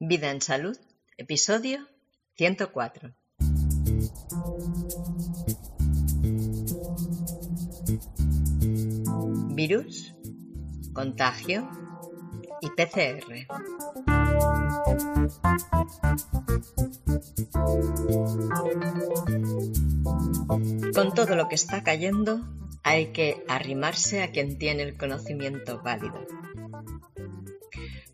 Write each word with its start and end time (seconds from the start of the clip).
Vida 0.00 0.32
en 0.32 0.40
Salud, 0.40 0.76
episodio 1.18 1.86
104. 2.36 3.14
Virus, 9.54 10.16
contagio 10.92 11.70
y 12.60 12.70
PCR. 12.70 13.46
Con 20.92 21.14
todo 21.14 21.36
lo 21.36 21.48
que 21.48 21.54
está 21.54 21.84
cayendo, 21.84 22.40
hay 22.82 23.12
que 23.12 23.44
arrimarse 23.46 24.24
a 24.24 24.32
quien 24.32 24.58
tiene 24.58 24.82
el 24.82 24.96
conocimiento 24.96 25.80
válido 25.80 26.26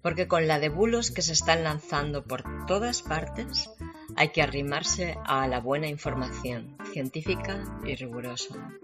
porque 0.02 0.28
con 0.28 0.46
la 0.48 0.58
de 0.58 0.68
bulos 0.68 1.10
que 1.10 1.22
se 1.22 1.32
están 1.32 1.64
lanzando 1.64 2.24
por 2.24 2.44
todas 2.66 3.02
partes, 3.02 3.70
hay 4.16 4.30
que 4.30 4.42
arrimarse 4.42 5.16
a 5.24 5.46
la 5.46 5.60
buena 5.60 5.88
información 5.88 6.76
científica 6.92 7.80
y 7.84 7.94
rigurosa. 7.94 8.74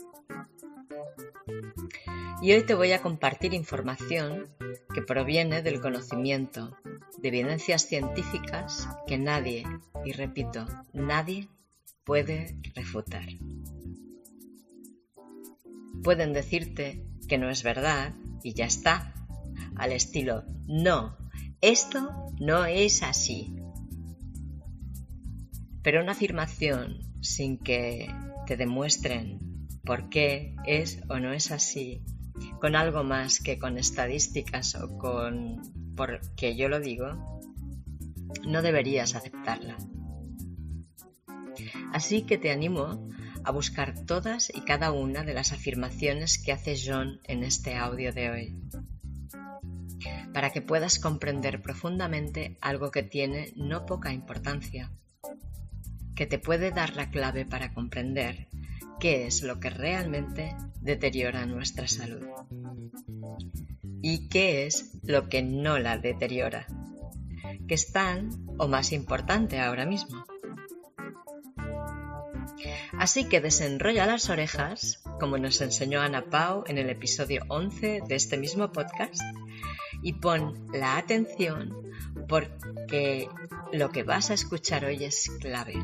Y 2.42 2.52
hoy 2.52 2.64
te 2.64 2.74
voy 2.74 2.92
a 2.92 3.00
compartir 3.00 3.54
información 3.54 4.46
que 4.92 5.02
proviene 5.02 5.62
del 5.62 5.80
conocimiento, 5.80 6.76
de 7.18 7.28
evidencias 7.28 7.86
científicas 7.86 8.88
que 9.06 9.18
nadie, 9.18 9.64
y 10.04 10.12
repito, 10.12 10.66
nadie 10.92 11.48
puede 12.04 12.58
refutar. 12.74 13.26
Pueden 16.04 16.32
decirte 16.32 17.02
que 17.26 17.38
no 17.38 17.50
es 17.50 17.62
verdad 17.62 18.14
y 18.42 18.52
ya 18.52 18.66
está, 18.66 19.14
al 19.76 19.92
estilo, 19.92 20.44
no, 20.66 21.16
esto 21.60 22.32
no 22.38 22.64
es 22.64 23.02
así. 23.02 23.54
Pero 25.82 26.02
una 26.02 26.12
afirmación 26.12 26.98
sin 27.20 27.58
que 27.58 28.08
te 28.46 28.56
demuestren 28.56 29.68
por 29.84 30.08
qué 30.08 30.54
es 30.66 31.00
o 31.08 31.18
no 31.18 31.32
es 31.32 31.50
así, 31.50 32.02
con 32.60 32.76
algo 32.76 33.04
más 33.04 33.40
que 33.40 33.58
con 33.58 33.78
estadísticas 33.78 34.74
o 34.74 34.98
con 34.98 35.62
porque 35.96 36.56
yo 36.56 36.68
lo 36.68 36.80
digo, 36.80 37.40
no 38.46 38.62
deberías 38.62 39.14
aceptarla. 39.14 39.76
Así 41.92 42.22
que 42.22 42.36
te 42.36 42.50
animo 42.50 43.08
a 43.44 43.50
buscar 43.50 44.04
todas 44.04 44.52
y 44.54 44.60
cada 44.62 44.92
una 44.92 45.22
de 45.22 45.32
las 45.32 45.52
afirmaciones 45.52 46.36
que 46.38 46.52
hace 46.52 46.76
John 46.76 47.20
en 47.24 47.44
este 47.44 47.76
audio 47.76 48.12
de 48.12 48.30
hoy 48.30 48.56
para 50.36 50.50
que 50.50 50.60
puedas 50.60 50.98
comprender 50.98 51.62
profundamente 51.62 52.58
algo 52.60 52.90
que 52.90 53.02
tiene 53.02 53.54
no 53.56 53.86
poca 53.86 54.12
importancia, 54.12 54.90
que 56.14 56.26
te 56.26 56.38
puede 56.38 56.72
dar 56.72 56.94
la 56.94 57.08
clave 57.08 57.46
para 57.46 57.72
comprender 57.72 58.46
qué 59.00 59.26
es 59.26 59.42
lo 59.42 59.60
que 59.60 59.70
realmente 59.70 60.54
deteriora 60.82 61.46
nuestra 61.46 61.88
salud 61.88 62.26
y 64.02 64.28
qué 64.28 64.66
es 64.66 64.98
lo 65.04 65.30
que 65.30 65.42
no 65.42 65.78
la 65.78 65.96
deteriora, 65.96 66.66
que 67.66 67.72
es 67.72 67.90
tan 67.90 68.28
o 68.58 68.68
más 68.68 68.92
importante 68.92 69.58
ahora 69.58 69.86
mismo. 69.86 70.22
Así 72.98 73.24
que 73.24 73.40
desenrolla 73.40 74.04
las 74.04 74.28
orejas, 74.28 75.02
como 75.18 75.38
nos 75.38 75.62
enseñó 75.62 76.02
Ana 76.02 76.26
Pau 76.26 76.62
en 76.66 76.76
el 76.76 76.90
episodio 76.90 77.42
11 77.48 78.02
de 78.06 78.14
este 78.14 78.36
mismo 78.36 78.70
podcast, 78.70 79.22
y 80.06 80.12
pon 80.12 80.68
la 80.72 80.98
atención 80.98 81.74
porque 82.28 83.28
lo 83.72 83.90
que 83.90 84.04
vas 84.04 84.30
a 84.30 84.34
escuchar 84.34 84.84
hoy 84.84 85.02
es 85.02 85.28
clave. 85.40 85.74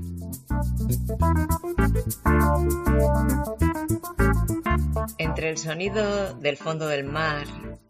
Entre 5.18 5.50
el 5.50 5.58
sonido 5.58 6.34
del 6.34 6.56
fondo 6.56 6.86
del 6.86 7.02
mar, 7.02 7.48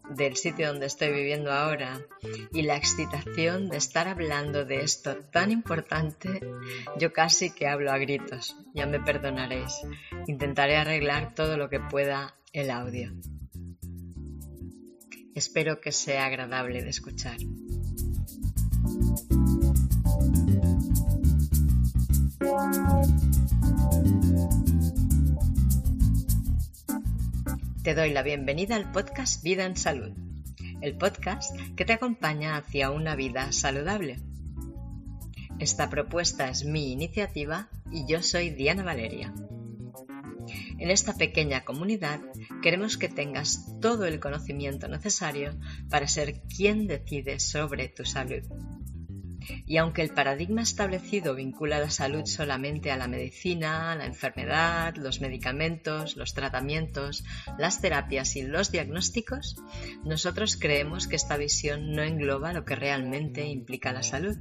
del 0.09 0.35
sitio 0.35 0.69
donde 0.69 0.87
estoy 0.87 1.11
viviendo 1.11 1.51
ahora 1.51 2.01
y 2.51 2.63
la 2.63 2.77
excitación 2.77 3.69
de 3.69 3.77
estar 3.77 4.07
hablando 4.07 4.65
de 4.65 4.81
esto 4.81 5.15
tan 5.31 5.51
importante, 5.51 6.41
yo 6.97 7.13
casi 7.13 7.51
que 7.51 7.67
hablo 7.67 7.91
a 7.91 7.99
gritos, 7.99 8.57
ya 8.73 8.87
me 8.87 8.99
perdonaréis. 8.99 9.81
Intentaré 10.25 10.77
arreglar 10.77 11.35
todo 11.35 11.57
lo 11.57 11.69
que 11.69 11.79
pueda 11.79 12.33
el 12.53 12.71
audio. 12.71 13.11
Espero 15.35 15.81
que 15.81 15.91
sea 15.91 16.25
agradable 16.27 16.83
de 16.83 16.89
escuchar. 16.89 17.37
Te 27.83 27.95
doy 27.95 28.13
la 28.13 28.21
bienvenida 28.21 28.75
al 28.75 28.91
podcast 28.91 29.43
Vida 29.43 29.65
en 29.65 29.75
Salud, 29.75 30.11
el 30.81 30.95
podcast 30.95 31.59
que 31.75 31.83
te 31.83 31.93
acompaña 31.93 32.55
hacia 32.55 32.91
una 32.91 33.15
vida 33.15 33.51
saludable. 33.51 34.19
Esta 35.57 35.89
propuesta 35.89 36.47
es 36.49 36.63
mi 36.63 36.91
iniciativa 36.91 37.69
y 37.91 38.05
yo 38.05 38.21
soy 38.21 38.51
Diana 38.51 38.83
Valeria. 38.83 39.33
En 40.83 40.91
esta 40.91 41.13
pequeña 41.13 41.63
comunidad 41.63 42.19
queremos 42.61 42.97
que 42.97 43.07
tengas 43.07 43.79
todo 43.79 44.05
el 44.05 44.19
conocimiento 44.19 44.89
necesario 44.89 45.57
para 45.89 46.09
ser 46.09 46.41
quien 46.41 46.87
decide 46.87 47.39
sobre 47.39 47.87
tu 47.87 48.03
salud. 48.03 48.43
Y 49.65 49.77
aunque 49.77 50.01
el 50.01 50.09
paradigma 50.09 50.61
establecido 50.61 51.35
vincula 51.35 51.79
la 51.79 51.89
salud 51.89 52.25
solamente 52.25 52.91
a 52.91 52.97
la 52.97 53.07
medicina, 53.07 53.95
la 53.95 54.05
enfermedad, 54.05 54.97
los 54.97 55.21
medicamentos, 55.21 56.17
los 56.17 56.33
tratamientos, 56.33 57.23
las 57.57 57.79
terapias 57.79 58.35
y 58.35 58.41
los 58.41 58.69
diagnósticos, 58.69 59.55
nosotros 60.03 60.57
creemos 60.57 61.07
que 61.07 61.15
esta 61.15 61.37
visión 61.37 61.93
no 61.93 62.03
engloba 62.03 62.51
lo 62.51 62.65
que 62.65 62.75
realmente 62.75 63.45
implica 63.45 63.93
la 63.93 64.03
salud. 64.03 64.35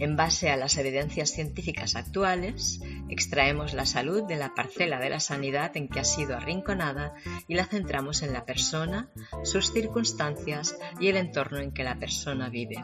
En 0.00 0.16
base 0.16 0.50
a 0.50 0.56
las 0.56 0.78
evidencias 0.78 1.30
científicas 1.30 1.94
actuales, 1.94 2.80
extraemos 3.10 3.74
la 3.74 3.84
salud 3.84 4.24
de 4.24 4.36
la 4.36 4.54
parcela 4.54 4.98
de 4.98 5.10
la 5.10 5.20
sanidad 5.20 5.76
en 5.76 5.88
que 5.88 6.00
ha 6.00 6.04
sido 6.04 6.36
arrinconada 6.36 7.14
y 7.46 7.54
la 7.54 7.66
centramos 7.66 8.22
en 8.22 8.32
la 8.32 8.46
persona, 8.46 9.10
sus 9.44 9.72
circunstancias 9.72 10.76
y 10.98 11.08
el 11.08 11.18
entorno 11.18 11.58
en 11.58 11.72
que 11.72 11.84
la 11.84 11.98
persona 11.98 12.48
vive 12.48 12.82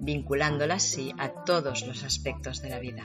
vinculándola 0.00 0.74
así 0.74 1.12
a 1.18 1.28
todos 1.44 1.86
los 1.86 2.02
aspectos 2.02 2.62
de 2.62 2.70
la 2.70 2.78
vida. 2.78 3.04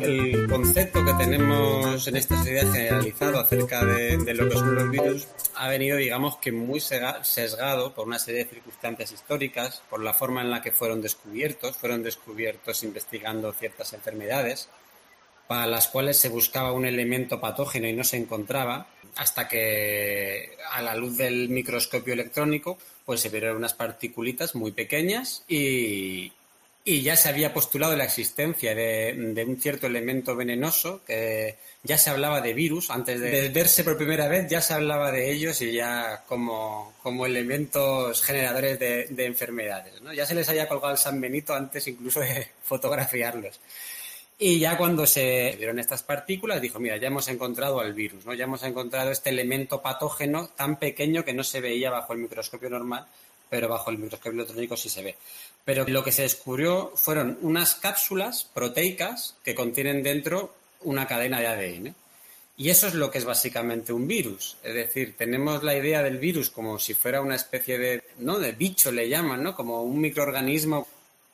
El 0.00 0.48
concepto 0.48 1.04
que 1.04 1.14
tenemos 1.14 2.06
en 2.08 2.16
esta 2.16 2.36
sociedad 2.36 2.72
generalizado 2.72 3.38
acerca 3.38 3.84
de, 3.84 4.34
lo 4.34 4.48
que 4.48 4.54
son 4.56 4.74
los 4.74 4.90
virus 4.90 5.28
ha 5.54 5.68
venido, 5.68 5.96
digamos, 5.96 6.36
que 6.38 6.52
muy 6.52 6.80
sesgado 6.80 7.94
por 7.94 8.06
una 8.06 8.18
serie 8.18 8.44
de 8.44 8.50
circunstancias 8.50 9.12
históricas, 9.12 9.82
por 9.88 10.02
la 10.02 10.14
forma 10.14 10.42
en 10.42 10.50
la 10.50 10.62
que 10.62 10.72
fueron 10.72 11.00
descubiertos, 11.00 11.76
fueron 11.76 12.02
descubiertos 12.02 12.82
investigando 12.82 13.52
ciertas 13.52 13.92
enfermedades, 13.92 14.68
para 15.46 15.66
las 15.66 15.88
cuales 15.88 16.18
se 16.18 16.28
buscaba 16.28 16.72
un 16.72 16.84
elemento 16.84 17.40
patógeno 17.40 17.88
y 17.88 17.94
no 17.94 18.04
se 18.04 18.18
encontraba, 18.18 18.86
hasta 19.16 19.48
que 19.48 20.56
a 20.72 20.82
la 20.82 20.94
luz 20.94 21.16
del 21.16 21.48
microscopio 21.48 22.12
electrónico 22.12 22.78
pues 23.08 23.22
se 23.22 23.30
vieron 23.30 23.56
unas 23.56 23.72
particulitas 23.72 24.54
muy 24.54 24.72
pequeñas 24.72 25.42
y, 25.48 26.30
ya 26.84 27.16
se 27.16 27.30
había 27.30 27.54
postulado 27.54 27.96
la 27.96 28.04
existencia 28.04 28.74
de, 28.74 29.44
un 29.48 29.58
cierto 29.58 29.86
elemento 29.86 30.36
venenoso 30.36 31.00
que 31.06 31.56
ya 31.82 31.96
se 31.96 32.10
hablaba 32.10 32.42
de 32.42 32.52
virus, 32.52 32.90
antes 32.90 33.18
de, 33.18 33.48
verse 33.48 33.82
por 33.82 33.96
primera 33.96 34.28
vez 34.28 34.46
ya 34.50 34.60
se 34.60 34.74
hablaba 34.74 35.10
de 35.10 35.32
ellos 35.32 35.58
y 35.62 35.72
ya 35.72 36.22
como, 36.28 36.92
elementos 37.24 38.22
generadores 38.22 38.78
de, 38.78 39.06
de 39.08 39.24
enfermedades. 39.24 40.02
¿no? 40.02 40.12
Ya 40.12 40.26
se 40.26 40.34
les 40.34 40.46
había 40.50 40.68
colgado 40.68 40.92
el 40.92 40.98
San 40.98 41.18
Benito 41.18 41.54
antes 41.54 41.88
incluso 41.88 42.20
de 42.20 42.46
fotografiarlos. 42.62 43.58
Y 44.40 44.60
ya 44.60 44.76
cuando 44.76 45.04
se 45.04 45.56
vieron 45.58 45.80
estas 45.80 46.04
partículas, 46.04 46.60
dijo, 46.60 46.78
mira, 46.78 46.96
ya 46.96 47.08
hemos 47.08 47.26
encontrado 47.26 47.80
al 47.80 47.92
virus, 47.92 48.24
¿no? 48.24 48.34
Ya 48.34 48.44
hemos 48.44 48.62
encontrado 48.62 49.10
este 49.10 49.30
elemento 49.30 49.82
patógeno 49.82 50.50
tan 50.50 50.78
pequeño 50.78 51.24
que 51.24 51.32
no 51.32 51.42
se 51.42 51.60
veía 51.60 51.90
bajo 51.90 52.12
el 52.12 52.20
microscopio 52.20 52.70
normal, 52.70 53.04
pero 53.50 53.68
bajo 53.68 53.90
el 53.90 53.98
microscopio 53.98 54.32
electrónico 54.32 54.76
sí 54.76 54.88
se 54.88 55.02
ve. 55.02 55.16
Pero 55.64 55.84
lo 55.88 56.04
que 56.04 56.12
se 56.12 56.22
descubrió 56.22 56.92
fueron 56.94 57.38
unas 57.42 57.74
cápsulas 57.74 58.44
proteicas 58.44 59.34
que 59.42 59.56
contienen 59.56 60.04
dentro 60.04 60.54
una 60.82 61.08
cadena 61.08 61.40
de 61.40 61.46
ADN. 61.48 61.94
Y 62.56 62.70
eso 62.70 62.86
es 62.86 62.94
lo 62.94 63.10
que 63.10 63.18
es 63.18 63.24
básicamente 63.24 63.92
un 63.92 64.06
virus. 64.06 64.56
Es 64.62 64.74
decir, 64.74 65.16
tenemos 65.16 65.64
la 65.64 65.76
idea 65.76 66.02
del 66.02 66.18
virus 66.18 66.50
como 66.50 66.78
si 66.78 66.94
fuera 66.94 67.20
una 67.20 67.34
especie 67.34 67.76
de, 67.78 68.04
¿no? 68.18 68.38
De 68.38 68.52
bicho 68.52 68.92
le 68.92 69.08
llaman, 69.08 69.42
¿no? 69.42 69.56
Como 69.56 69.82
un 69.82 70.00
microorganismo 70.00 70.86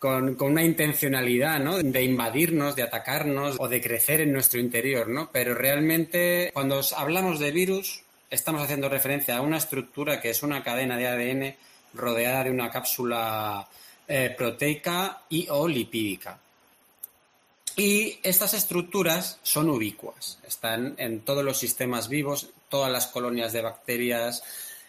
con, 0.05 0.37
una 0.39 0.63
intencionalidad, 0.63 1.61
¿no? 1.61 1.79
De 1.79 2.03
invadirnos, 2.03 2.77
de 2.77 2.83
atacarnos 2.83 3.57
o 3.59 3.69
de 3.69 3.81
crecer 3.81 4.21
en 4.21 4.35
nuestro 4.35 4.61
interior, 4.61 5.09
¿no? 5.09 5.31
Pero 5.33 5.55
realmente 5.55 6.51
cuando 6.53 6.83
hablamos 6.95 7.39
de 7.39 7.51
virus 7.51 8.03
estamos 8.29 8.61
haciendo 8.61 8.91
referencia 8.91 9.39
a 9.39 9.41
una 9.41 9.57
estructura 9.57 10.21
que 10.21 10.29
es 10.29 10.43
una 10.43 10.63
cadena 10.63 10.99
de 10.99 11.07
ADN 11.07 11.57
rodeada 11.95 12.45
de 12.45 12.51
una 12.51 12.71
cápsula 12.71 13.67
eh, 14.07 14.35
proteica 14.37 15.23
y 15.31 15.47
o 15.49 15.67
lipídica. 15.67 16.39
Y 17.75 18.19
estas 18.23 18.53
estructuras 18.53 19.39
son 19.43 19.71
ubicuas, 19.71 20.39
están 20.47 20.97
en 20.99 21.21
todos 21.21 21.43
los 21.43 21.57
sistemas 21.57 22.11
vivos, 22.11 22.51
todas 22.69 22.93
las 22.93 23.07
colonias 23.07 23.55
de 23.55 23.63
bacterias, 23.63 24.43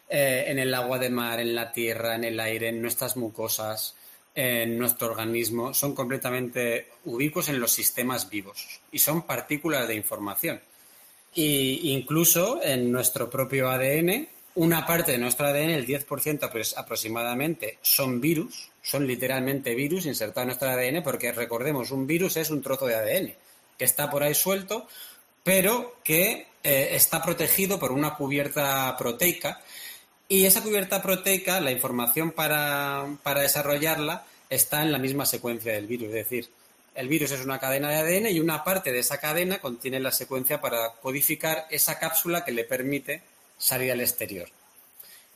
eh, 0.09 0.43
en 0.47 0.59
el 0.59 0.73
agua 0.73 0.99
de 0.99 1.09
mar, 1.09 1.39
en 1.39 1.55
la 1.55 1.71
tierra, 1.71 2.15
en 2.15 2.25
el 2.25 2.37
aire, 2.37 2.67
en 2.67 2.81
nuestras 2.81 3.15
mucosas, 3.15 3.95
en 4.35 4.77
nuestro 4.77 5.07
organismo, 5.07 5.73
son 5.73 5.95
completamente 5.95 6.89
ubicuos 7.05 7.47
en 7.47 7.59
los 7.59 7.71
sistemas 7.71 8.29
vivos 8.29 8.81
y 8.91 8.99
son 8.99 9.23
partículas 9.23 9.87
de 9.87 9.95
información. 9.95 10.59
Y 11.33 11.91
incluso 11.91 12.61
en 12.61 12.91
nuestro 12.91 13.29
propio 13.29 13.69
ADN, 13.69 14.27
una 14.55 14.85
parte 14.85 15.13
de 15.13 15.17
nuestro 15.17 15.47
ADN, 15.47 15.71
el 15.71 15.87
10% 15.87 16.51
pues, 16.51 16.77
aproximadamente, 16.77 17.79
son 17.81 18.21
virus, 18.21 18.69
son 18.81 19.07
literalmente 19.07 19.73
virus 19.75 20.05
insertados 20.05 20.43
en 20.43 20.47
nuestro 20.47 20.69
ADN, 20.69 21.03
porque 21.03 21.31
recordemos, 21.31 21.91
un 21.91 22.05
virus 22.05 22.37
es 22.37 22.49
un 22.49 22.61
trozo 22.61 22.85
de 22.85 22.95
ADN 22.95 23.33
que 23.77 23.85
está 23.85 24.09
por 24.09 24.23
ahí 24.23 24.33
suelto, 24.33 24.87
pero 25.43 25.97
que 26.03 26.47
eh, 26.63 26.89
está 26.91 27.21
protegido 27.21 27.77
por 27.77 27.91
una 27.91 28.15
cubierta 28.15 28.95
proteica. 28.97 29.61
Y 30.27 30.45
esa 30.45 30.61
cubierta 30.61 31.01
proteica, 31.01 31.59
la 31.59 31.71
información 31.71 32.31
para, 32.31 33.05
para 33.21 33.41
desarrollarla, 33.41 34.25
está 34.49 34.81
en 34.81 34.91
la 34.91 34.97
misma 34.97 35.25
secuencia 35.25 35.73
del 35.73 35.87
virus. 35.87 36.07
Es 36.07 36.13
decir, 36.13 36.49
el 36.95 37.07
virus 37.07 37.31
es 37.31 37.43
una 37.43 37.59
cadena 37.59 37.89
de 37.89 37.97
ADN 37.97 38.27
y 38.27 38.39
una 38.39 38.63
parte 38.63 38.91
de 38.91 38.99
esa 38.99 39.19
cadena 39.19 39.59
contiene 39.59 39.99
la 39.99 40.11
secuencia 40.11 40.61
para 40.61 40.93
codificar 41.01 41.67
esa 41.69 41.99
cápsula 41.99 42.45
que 42.45 42.53
le 42.53 42.63
permite 42.63 43.21
salir 43.57 43.91
al 43.91 44.01
exterior. 44.01 44.49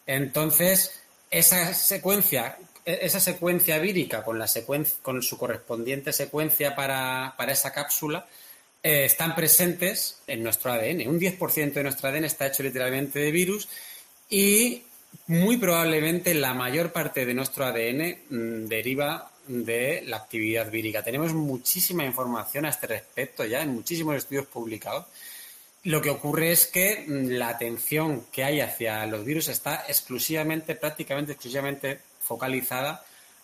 Entonces, 0.08 1.02
esa 1.30 1.74
secuencia, 1.74 2.58
esa 2.86 3.20
secuencia 3.20 3.78
vírica 3.78 4.24
con, 4.24 4.40
la 4.40 4.48
con 5.02 5.22
su 5.22 5.38
correspondiente 5.38 6.14
secuencia 6.14 6.76
para, 6.76 7.36
esa 7.50 7.72
cápsula 7.72 8.26
eh, 8.82 9.06
están 9.06 9.36
presentes 9.36 10.20
en 10.26 10.42
nuestro 10.42 10.72
ADN. 10.72 11.08
Un 11.08 11.20
10% 11.20 11.74
de 11.74 11.84
nuestro 11.84 12.10
ADN 12.10 12.26
está 12.26 12.48
hecho 12.48 12.64
literalmente 12.64 13.20
de 13.20 13.32
virus 13.32 13.70
y 14.30 14.84
muy 15.28 15.58
probablemente 15.58 16.34
la 16.34 16.54
mayor 16.54 16.92
parte 16.92 17.26
de 17.26 17.34
nuestro 17.34 17.66
ADN 17.66 18.18
mm, 18.30 18.66
deriva 18.68 19.32
de 19.48 20.04
la 20.06 20.18
actividad 20.18 20.70
vírica. 20.70 21.04
Tenemos 21.04 21.34
muchísima 21.34 22.06
información 22.06 22.66
a 22.66 22.70
este 22.70 22.88
respecto 22.88 23.46
ya 23.46 23.62
en 23.62 23.74
muchísimos 23.74 24.16
estudios 24.16 24.46
publicados 24.46 25.06
lo 25.84 26.02
que 26.02 26.10
ocurre 26.10 26.52
es 26.52 26.66
que 26.66 27.06
mm, 27.08 27.32
la 27.38 27.50
atención 27.50 28.26
que 28.32 28.44
hay 28.44 28.62
hacia 28.62 29.06
los 29.06 29.24
virus 29.24 29.48
está 29.48 29.86
exclusivamente, 29.88 30.76
prácticamente 30.76 31.34
exclusivamente 31.34 32.00
focalizada 32.20 33.04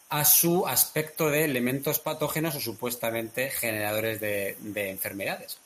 a 0.09 0.25
su 0.25 0.67
aspecto 0.67 1.29
de 1.29 1.45
elementos 1.45 1.99
patógenos 1.99 2.55
o 2.55 2.61
supuestamente 2.61 3.49
generadores 3.49 4.19
de, 4.19 4.57
enfermedades. 4.89 5.59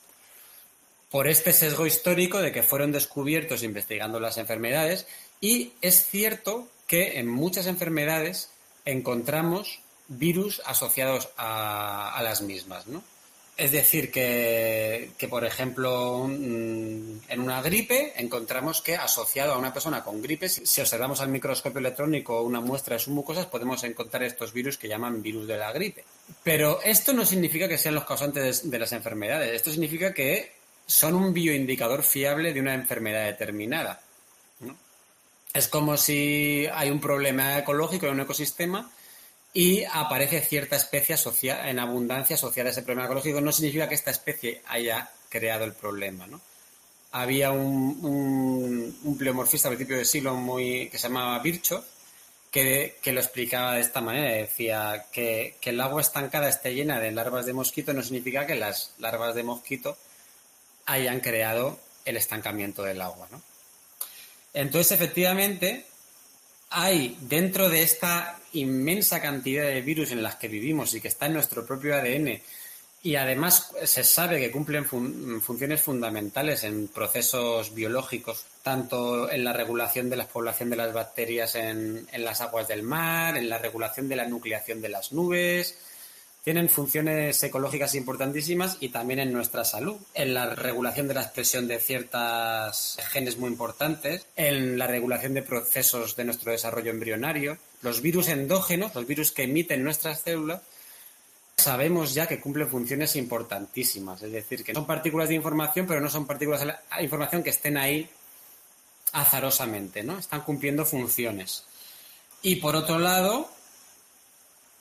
Por 1.09 1.27
este 1.27 1.53
sesgo 1.53 1.87
histórico 1.87 2.39
de 2.39 2.51
que 2.51 2.61
fueron 2.61 2.91
descubiertos 2.91 3.63
investigando 3.63 4.19
las 4.19 4.37
enfermedades 4.37 5.07
y 5.41 5.73
es 5.81 6.05
cierto 6.05 6.67
que 6.87 7.19
en 7.19 7.27
muchas 7.27 7.65
enfermedades 7.65 8.49
encontramos 8.85 9.79
virus 10.07 10.61
asociados 10.65 11.29
a, 11.37 12.19
las 12.23 12.41
mismas, 12.41 12.87
¿no? 12.87 13.03
Es 13.57 13.73
decir, 13.73 14.09
que, 14.09 15.11
por 15.29 15.43
ejemplo, 15.43 16.25
en 16.29 17.19
una 17.37 17.61
gripe 17.61 18.13
encontramos 18.15 18.81
que 18.81 18.95
asociado 18.95 19.53
a 19.53 19.57
una 19.57 19.73
persona 19.73 20.01
con 20.01 20.21
gripe, 20.21 20.47
si 20.47 20.79
observamos 20.79 21.19
al 21.19 21.27
microscopio 21.27 21.79
electrónico 21.79 22.41
una 22.41 22.61
muestra 22.61 22.95
de 22.95 22.99
sus 22.99 23.13
mucosas, 23.13 23.47
podemos 23.47 23.83
encontrar 23.83 24.23
estos 24.23 24.53
virus 24.53 24.77
que 24.77 24.87
llaman 24.87 25.21
virus 25.21 25.45
de 25.45 25.57
la 25.57 25.73
gripe. 25.73 26.05
Pero 26.41 26.81
esto 26.83 27.11
no 27.11 27.25
significa 27.25 27.67
que 27.67 27.77
sean 27.77 27.95
los 27.95 28.05
causantes 28.05 28.71
de 28.71 28.79
las 28.79 28.93
enfermedades. 28.93 29.53
Esto 29.53 29.71
significa 29.71 30.13
que 30.13 30.58
son 30.89 31.13
un 31.13 31.33
bioindicador 31.33 32.01
fiable 32.01 32.51
de 32.51 32.59
una 32.59 32.73
enfermedad 32.73 33.25
determinada. 33.25 34.01
Es 35.53 35.67
como 35.67 35.97
si 35.97 36.67
hay 36.73 36.89
un 36.89 36.99
problema 36.99 37.59
ecológico 37.59 38.07
en 38.07 38.13
un 38.13 38.21
ecosistema 38.21 38.89
y 39.53 39.83
aparece 39.83 40.41
cierta 40.41 40.75
especie 40.75 41.15
en 41.65 41.79
abundancia 41.79 42.35
asociada 42.35 42.69
a 42.69 42.71
ese 42.71 42.81
problema 42.81 43.05
ecológico, 43.05 43.39
no 43.39 43.51
significa 43.51 43.87
que 43.87 43.95
esta 43.95 44.09
especie 44.09 44.63
haya 44.67 45.11
creado 45.29 45.63
el 45.63 45.73
problema, 45.73 46.25
¿no? 46.25 46.41
Había 47.11 47.51
un, 47.51 49.15
pleomorfista 49.17 49.67
al 49.67 49.75
principio 49.75 49.97
del 49.97 50.05
siglo 50.05 50.35
muy, 50.35 50.89
que 50.89 50.97
se 50.97 51.07
llamaba 51.07 51.39
Virchow, 51.39 51.83
que, 52.51 52.95
lo 53.05 53.19
explicaba 53.19 53.75
de 53.75 53.81
esta 53.81 54.01
manera. 54.01 54.31
Decía 54.33 55.05
que, 55.11 55.55
que 55.61 55.69
el 55.71 55.81
agua 55.81 56.01
estancada 56.01 56.49
esté 56.49 56.73
llena 56.73 56.99
de 56.99 57.11
larvas 57.11 57.45
de 57.45 57.53
mosquito 57.53 57.93
no 57.93 58.03
significa 58.03 58.45
que 58.45 58.55
las 58.55 58.93
larvas 58.99 59.33
de 59.33 59.43
mosquito 59.43 59.97
hayan 60.89 61.19
creado 61.19 61.79
el 62.05 62.17
estancamiento 62.17 62.83
del 62.83 63.01
agua, 63.01 63.27
¿no? 63.31 63.41
Entonces, 64.53 64.91
efectivamente, 64.91 65.85
hay 66.71 67.17
dentro 67.21 67.69
de 67.69 67.83
esta 67.83 68.39
inmensa 68.53 69.21
cantidad 69.21 69.63
de 69.63 69.81
virus 69.81 70.11
en 70.11 70.23
las 70.23 70.35
que 70.35 70.47
vivimos 70.47 70.93
y 70.93 71.01
que 71.01 71.07
está 71.07 71.27
en 71.27 71.33
nuestro 71.33 71.65
propio 71.65 71.95
ADN 71.95 72.41
y 73.01 73.15
además 73.15 73.71
se 73.85 74.03
sabe 74.03 74.39
que 74.39 74.51
cumplen 74.51 74.85
funciones 74.85 75.81
fundamentales 75.81 76.63
en 76.63 76.89
procesos 76.89 77.73
biológicos, 77.73 78.43
tanto 78.61 79.31
en 79.31 79.45
la 79.45 79.53
regulación 79.53 80.09
de 80.09 80.17
la 80.17 80.27
población 80.27 80.69
de 80.69 80.75
las 80.75 80.91
bacterias 80.91 81.55
en 81.55 82.07
las 82.17 82.41
aguas 82.41 82.67
del 82.67 82.83
mar, 82.83 83.37
en 83.37 83.47
la 83.47 83.57
regulación 83.57 84.09
de 84.09 84.17
la 84.17 84.25
nucleación 84.25 84.81
de 84.81 84.89
las 84.89 85.13
nubes, 85.13 85.77
tienen 86.43 86.69
funciones 86.69 87.41
ecológicas 87.43 87.95
importantísimas 87.95 88.77
y 88.79 88.89
también 88.89 89.19
en 89.19 89.33
nuestra 89.33 89.65
salud, 89.65 89.97
en 90.13 90.33
la 90.33 90.49
regulación 90.55 91.07
de 91.07 91.13
la 91.13 91.23
expresión 91.23 91.67
de 91.67 91.79
ciertos 91.79 92.97
genes 93.09 93.37
muy 93.37 93.49
importantes, 93.49 94.25
en 94.35 94.77
la 94.77 94.87
regulación 94.87 95.33
de 95.33 95.41
procesos 95.41 96.15
de 96.15 96.23
nuestro 96.25 96.51
desarrollo 96.51 96.91
embrionario. 96.91 97.57
Los 97.81 98.01
virus 98.01 98.29
endógenos, 98.29 98.95
los 98.95 99.05
virus 99.05 99.31
que 99.31 99.43
emiten 99.43 99.83
nuestras 99.83 100.21
células, 100.21 100.61
sabemos 101.57 102.13
ya 102.13 102.25
que 102.25 102.39
cumplen 102.39 102.69
funciones 102.69 103.15
importantísimas, 103.15 104.21
es 104.23 104.31
decir, 104.31 104.63
que 104.63 104.73
son 104.73 104.87
partículas 104.87 105.29
de 105.29 105.35
información, 105.35 105.85
pero 105.85 105.99
no 105.99 106.09
son 106.09 106.25
partículas 106.25 106.61
de 106.61 107.03
información 107.03 107.43
que 107.43 107.49
estén 107.49 107.77
ahí 107.77 108.09
azarosamente, 109.11 110.03
¿no? 110.03 110.17
Están 110.17 110.41
cumpliendo 110.41 110.85
funciones. 110.85 111.65
Y 112.41 112.55
por 112.57 112.75
otro 112.75 112.97
lado, 112.97 113.49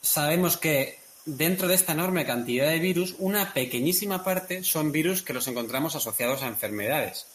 sabemos 0.01 0.57
que 0.57 0.98
dentro 1.29 1.69
de 1.69 1.75
esta 1.75 1.93
enorme 1.93 2.25
cantidad 2.25 2.71
de 2.71 2.79
virus, 2.79 3.15
una 3.19 3.53
pequeñísima 3.53 4.25
parte 4.25 4.65
son 4.65 4.93
virus 4.93 5.23
que 5.23 5.35
los 5.35 5.47
encontramos 5.47 5.95
asociados 5.95 6.43
a 6.43 6.49
enfermedades, 6.49 7.27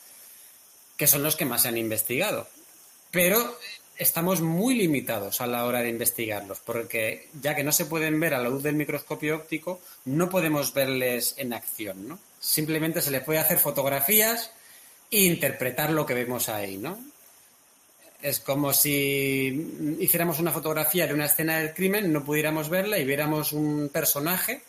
que 0.98 1.08
son 1.08 1.22
los 1.22 1.36
que 1.36 1.46
más 1.46 1.62
se 1.62 1.68
han 1.68 1.78
investigado. 1.78 2.48
Pero 3.12 3.58
estamos 3.98 4.42
muy 4.42 4.76
limitados 4.76 5.42
a 5.42 5.48
la 5.48 5.66
hora 5.66 5.82
de 5.82 5.90
investigarlos, 5.90 6.60
porque 6.60 7.30
ya 7.40 7.56
que 7.56 7.64
no 7.64 7.72
se 7.72 7.86
pueden 7.86 8.20
ver 8.20 8.34
a 8.34 8.42
la 8.42 8.50
luz 8.50 8.64
del 8.64 8.76
microscopio 8.76 9.36
óptico, 9.36 9.80
no 10.06 10.30
podemos 10.30 10.74
verles 10.74 11.36
en 11.38 11.54
acción, 11.54 12.08
¿no? 12.08 12.20
Simplemente 12.40 13.02
se 13.02 13.12
les 13.12 13.24
puede 13.24 13.40
hacer 13.40 13.60
fotografías 13.60 14.52
e 15.12 15.22
interpretar 15.22 15.92
lo 15.92 16.08
que 16.08 16.16
vemos 16.16 16.50
ahí, 16.50 16.78
¿no? 16.78 17.13
Es 18.24 18.40
como 18.40 18.72
si 18.72 19.98
hiciéramos 20.00 20.40
una 20.40 20.52
fotografía 20.52 21.06
de 21.06 21.14
una 21.14 21.26
escena 21.26 21.60
del 21.60 21.74
crimen, 21.74 22.14
no 22.14 22.24
pudiéramos 22.24 22.70
verla 22.70 22.98
y 22.98 23.04
viéramos 23.04 23.52
un 23.52 23.90
personaje 23.90 24.64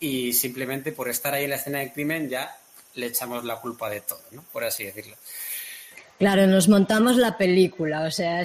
y 0.00 0.32
simplemente 0.32 0.90
por 0.90 1.08
estar 1.08 1.32
ahí 1.32 1.44
en 1.44 1.50
la 1.50 1.56
escena 1.56 1.78
del 1.78 1.92
crimen 1.92 2.28
ya 2.28 2.58
le 2.94 3.06
echamos 3.06 3.44
la 3.44 3.60
culpa 3.60 3.88
de 3.88 4.00
todo, 4.00 4.20
¿no? 4.32 4.42
Por 4.52 4.64
así 4.64 4.84
decirlo. 4.84 5.14
Claro, 6.18 6.48
nos 6.48 6.68
montamos 6.68 7.16
la 7.16 7.38
película, 7.38 8.04
o 8.04 8.10
sea, 8.10 8.42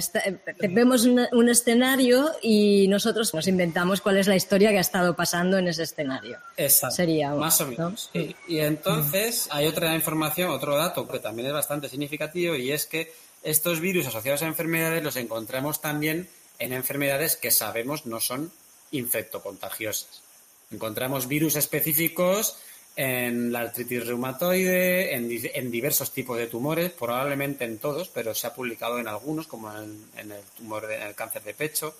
vemos 0.68 1.06
un, 1.06 1.48
escenario 1.48 2.30
y 2.42 2.86
nosotros 2.86 3.32
nos 3.32 3.48
inventamos 3.48 4.00
cuál 4.02 4.18
es 4.18 4.28
la 4.28 4.36
historia 4.36 4.70
que 4.70 4.78
ha 4.78 4.82
estado 4.82 5.16
pasando 5.16 5.56
en 5.56 5.68
ese 5.68 5.84
escenario. 5.84 6.38
Exacto. 6.56 6.96
Sería 6.96 7.30
más 7.30 7.60
o 7.62 7.66
menos. 7.66 8.10
Y 8.46 8.58
entonces 8.58 9.48
hay 9.50 9.66
otra 9.66 9.94
información, 9.94 10.50
otro 10.50 10.76
dato 10.76 11.08
que 11.08 11.18
también 11.18 11.48
es 11.48 11.54
bastante 11.54 11.88
significativo 11.88 12.54
y 12.54 12.70
es 12.70 12.84
que 12.84 13.10
estos 13.42 13.80
virus 13.80 14.06
asociados 14.06 14.42
a 14.42 14.46
enfermedades 14.46 15.02
los 15.02 15.16
encontramos 15.16 15.80
también 15.80 16.28
en 16.58 16.72
enfermedades 16.72 17.36
que 17.36 17.50
sabemos 17.50 18.06
no 18.06 18.20
son 18.20 18.52
infectocontagiosas. 18.92 20.22
Encontramos 20.70 21.28
virus 21.28 21.56
específicos 21.56 22.56
en 22.94 23.52
la 23.52 23.60
artritis 23.60 24.06
reumatoide, 24.06 25.14
en, 25.14 25.70
diversos 25.70 26.12
tipos 26.12 26.38
de 26.38 26.46
tumores, 26.46 26.92
probablemente 26.92 27.64
en 27.64 27.78
todos, 27.78 28.08
pero 28.08 28.34
se 28.34 28.46
ha 28.46 28.54
publicado 28.54 28.98
en 28.98 29.08
algunos, 29.08 29.46
como 29.46 29.72
en, 29.76 30.08
el 30.16 30.42
tumor 30.56 30.86
del 30.86 31.14
cáncer 31.14 31.42
de 31.42 31.54
pecho, 31.54 31.96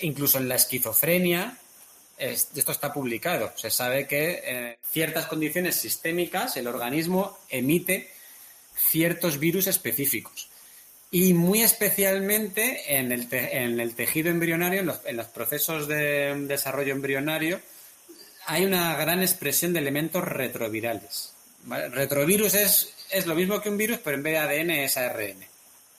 incluso 0.00 0.38
en 0.38 0.48
la 0.48 0.56
esquizofrenia. 0.56 1.58
esto 2.18 2.72
está 2.72 2.92
publicado. 2.92 3.52
Se 3.56 3.70
sabe 3.70 4.06
que 4.06 4.42
en 4.44 4.76
ciertas 4.90 5.26
condiciones 5.26 5.76
sistémicas 5.76 6.56
el 6.56 6.66
organismo 6.66 7.38
emite 7.48 8.10
ciertos 8.74 9.38
virus 9.38 9.68
específicos. 9.68 10.50
Y 11.10 11.34
muy 11.34 11.62
especialmente 11.62 12.98
en 12.98 13.12
el, 13.12 13.28
en 13.30 13.80
el 13.80 13.94
tejido 13.94 14.30
embrionario, 14.30 14.80
en 14.80 14.86
los, 14.86 15.00
en 15.04 15.16
los 15.16 15.26
procesos 15.28 15.86
de 15.88 16.34
desarrollo 16.46 16.92
embrionario, 16.92 17.60
hay 18.46 18.64
una 18.64 18.96
gran 18.96 19.22
expresión 19.22 19.72
de 19.72 19.80
elementos 19.80 20.24
retrovirales. 20.24 21.32
Retrovirus 21.66 22.54
es, 22.54 22.94
es 23.10 23.26
lo 23.26 23.34
mismo 23.34 23.60
que 23.60 23.68
un 23.68 23.76
virus, 23.76 23.98
pero 24.02 24.16
en 24.16 24.22
vez 24.22 24.34
de 24.34 24.38
ADN 24.38 24.70
es 24.70 24.96
ARN. 24.96 25.44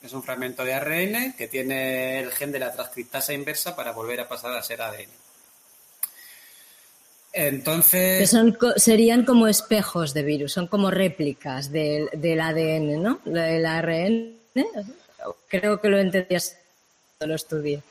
Es 0.02 0.12
un 0.12 0.22
fragmento 0.22 0.64
de 0.64 0.74
ARN 0.74 1.34
que 1.36 1.48
tiene 1.48 2.20
el 2.20 2.30
gen 2.30 2.52
de 2.52 2.60
la 2.60 2.72
transcriptasa 2.72 3.32
inversa 3.32 3.74
para 3.74 3.92
volver 3.92 4.20
a 4.20 4.28
pasar 4.28 4.56
a 4.56 4.62
ser 4.62 4.80
ADN. 4.80 5.10
Entonces. 7.32 8.30
serían 8.76 9.24
como 9.24 9.48
espejos 9.48 10.14
de 10.14 10.22
virus, 10.22 10.52
son 10.52 10.66
como 10.66 10.90
réplicas 10.90 11.70
del, 11.70 12.08
ADN, 12.40 13.02
¿no? 13.02 13.20
El 13.26 13.66
ARN. 13.66 14.38
Creo 15.48 15.80
que 15.80 15.88
lo 15.88 15.98
entendías, 15.98 16.56
lo 17.20 17.34
estudié. 17.34 17.82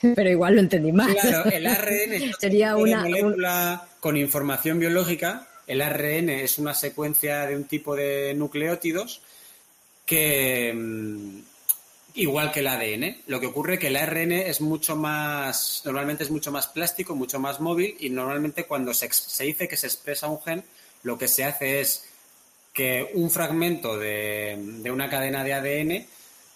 Pero 0.00 0.30
igual 0.30 0.54
lo 0.54 0.60
entendí 0.60 0.92
mal. 0.92 1.14
Claro, 1.14 1.50
el 1.50 1.66
ARN 1.66 2.32
sería 2.40 2.76
una 2.76 3.02
molécula 3.02 3.86
con 4.00 4.16
información 4.16 4.78
biológica. 4.78 5.46
El 5.66 5.82
ARN 5.82 6.30
es 6.30 6.58
una 6.58 6.74
secuencia 6.74 7.46
de 7.46 7.56
un 7.56 7.64
tipo 7.64 7.94
de 7.94 8.32
nucleótidos 8.34 9.20
que 10.06 10.72
mm, 10.74 11.40
igual 12.14 12.50
que 12.50 12.60
el 12.60 12.66
ADN. 12.66 13.18
Lo 13.26 13.40
que 13.40 13.46
ocurre 13.46 13.74
es 13.74 13.80
que 13.80 13.86
el 13.88 13.96
ARN 13.96 14.32
es 14.32 14.60
mucho 14.60 14.96
más, 14.96 15.82
normalmente 15.84 16.24
es 16.24 16.30
mucho 16.30 16.50
más 16.50 16.66
plástico, 16.68 17.14
mucho 17.14 17.38
más 17.38 17.60
móvil 17.60 17.94
y 18.00 18.10
normalmente 18.10 18.64
cuando 18.64 18.94
se, 18.94 19.08
dice 19.44 19.68
que 19.68 19.76
se 19.76 19.86
expresa 19.86 20.28
un 20.28 20.40
gen, 20.42 20.64
lo 21.02 21.18
que 21.18 21.28
se 21.28 21.44
hace 21.44 21.80
es 21.80 22.06
que 22.72 23.10
un 23.14 23.30
fragmento 23.30 23.98
de, 23.98 24.56
de 24.58 24.90
una 24.90 25.10
cadena 25.10 25.44
de 25.44 25.54
ADN 25.54 26.06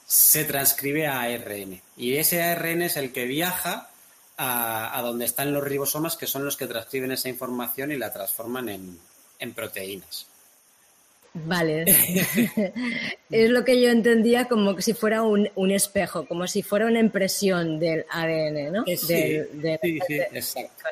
se 0.07 0.45
transcribe 0.45 1.07
a 1.07 1.23
ARN 1.23 1.81
y 1.97 2.17
ese 2.17 2.43
ARN 2.43 2.83
es 2.83 2.97
el 2.97 3.13
que 3.13 3.25
viaja 3.25 3.91
a, 4.37 5.01
donde 5.03 5.25
están 5.25 5.53
los 5.53 5.63
ribosomas 5.63 6.17
que 6.17 6.27
son 6.27 6.45
los 6.45 6.57
que 6.57 6.67
transcriben 6.67 7.13
esa 7.13 7.29
información 7.29 7.93
y 7.93 7.97
la 7.97 8.13
transforman 8.13 8.69
en 8.69 9.55
proteínas. 9.55 10.27
Vale. 11.35 11.85
es 13.31 13.51
lo 13.51 13.65
que 13.65 13.81
yo 13.81 13.91
entendía 13.91 14.47
como 14.47 14.81
si 14.81 14.95
fuera 14.95 15.23
un, 15.23 15.71
espejo, 15.73 16.27
como 16.27 16.47
si 16.47 16.63
fuera 16.63 16.87
una 16.87 17.01
impresión 17.01 17.81
del 17.81 18.07
ADN, 18.09 18.73
¿no? 18.73 18.85
Sí, 18.87 18.97
sí, 18.97 20.21
exacto. 20.33 20.85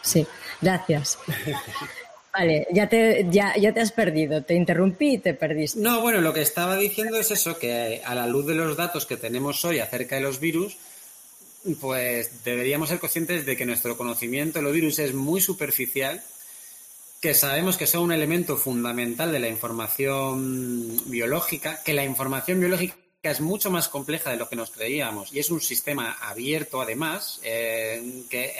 Sí, 0.00 0.26
gracias. 0.60 1.18
Vale, 2.38 2.66
ya 2.70 2.88
te, 2.88 3.26
ya, 3.30 3.56
ya 3.56 3.72
te 3.72 3.80
has 3.80 3.92
perdido, 3.92 4.42
te 4.42 4.54
interrumpí 4.54 5.14
y 5.14 5.18
te 5.18 5.32
perdiste. 5.32 5.80
No, 5.80 6.02
bueno, 6.02 6.20
lo 6.20 6.34
que 6.34 6.42
estaba 6.42 6.76
diciendo 6.76 7.16
es 7.16 7.30
eso, 7.30 7.58
que 7.58 8.02
a 8.04 8.14
la 8.14 8.26
luz 8.26 8.46
de 8.46 8.54
los 8.54 8.76
datos 8.76 9.06
que 9.06 9.16
tenemos 9.16 9.64
hoy 9.64 9.78
acerca 9.78 10.16
de 10.16 10.20
los 10.20 10.38
virus, 10.38 10.76
pues 11.80 12.44
deberíamos 12.44 12.90
ser 12.90 12.98
conscientes 12.98 13.46
de 13.46 13.56
que 13.56 13.64
nuestro 13.64 13.96
conocimiento 13.96 14.58
de 14.58 14.64
los 14.64 14.72
virus 14.72 14.98
es 14.98 15.14
muy 15.14 15.40
superficial 15.40 16.22
que 17.20 17.34
sabemos 17.34 17.76
que 17.76 17.86
son 17.86 18.04
un 18.04 18.12
elemento 18.12 18.56
fundamental 18.56 19.32
de 19.32 19.40
la 19.40 19.48
información 19.48 21.00
biológica, 21.06 21.82
que 21.82 21.94
la 21.94 22.04
información 22.04 22.60
biológica 22.60 22.96
es 23.22 23.40
mucho 23.40 23.70
más 23.70 23.88
compleja 23.88 24.30
de 24.30 24.36
lo 24.36 24.48
que 24.48 24.56
nos 24.56 24.70
creíamos 24.70 25.32
y 25.32 25.38
es 25.38 25.50
un 25.50 25.60
sistema 25.60 26.16
abierto 26.20 26.80
además, 26.80 27.40
eh, 27.42 28.22
que 28.30 28.54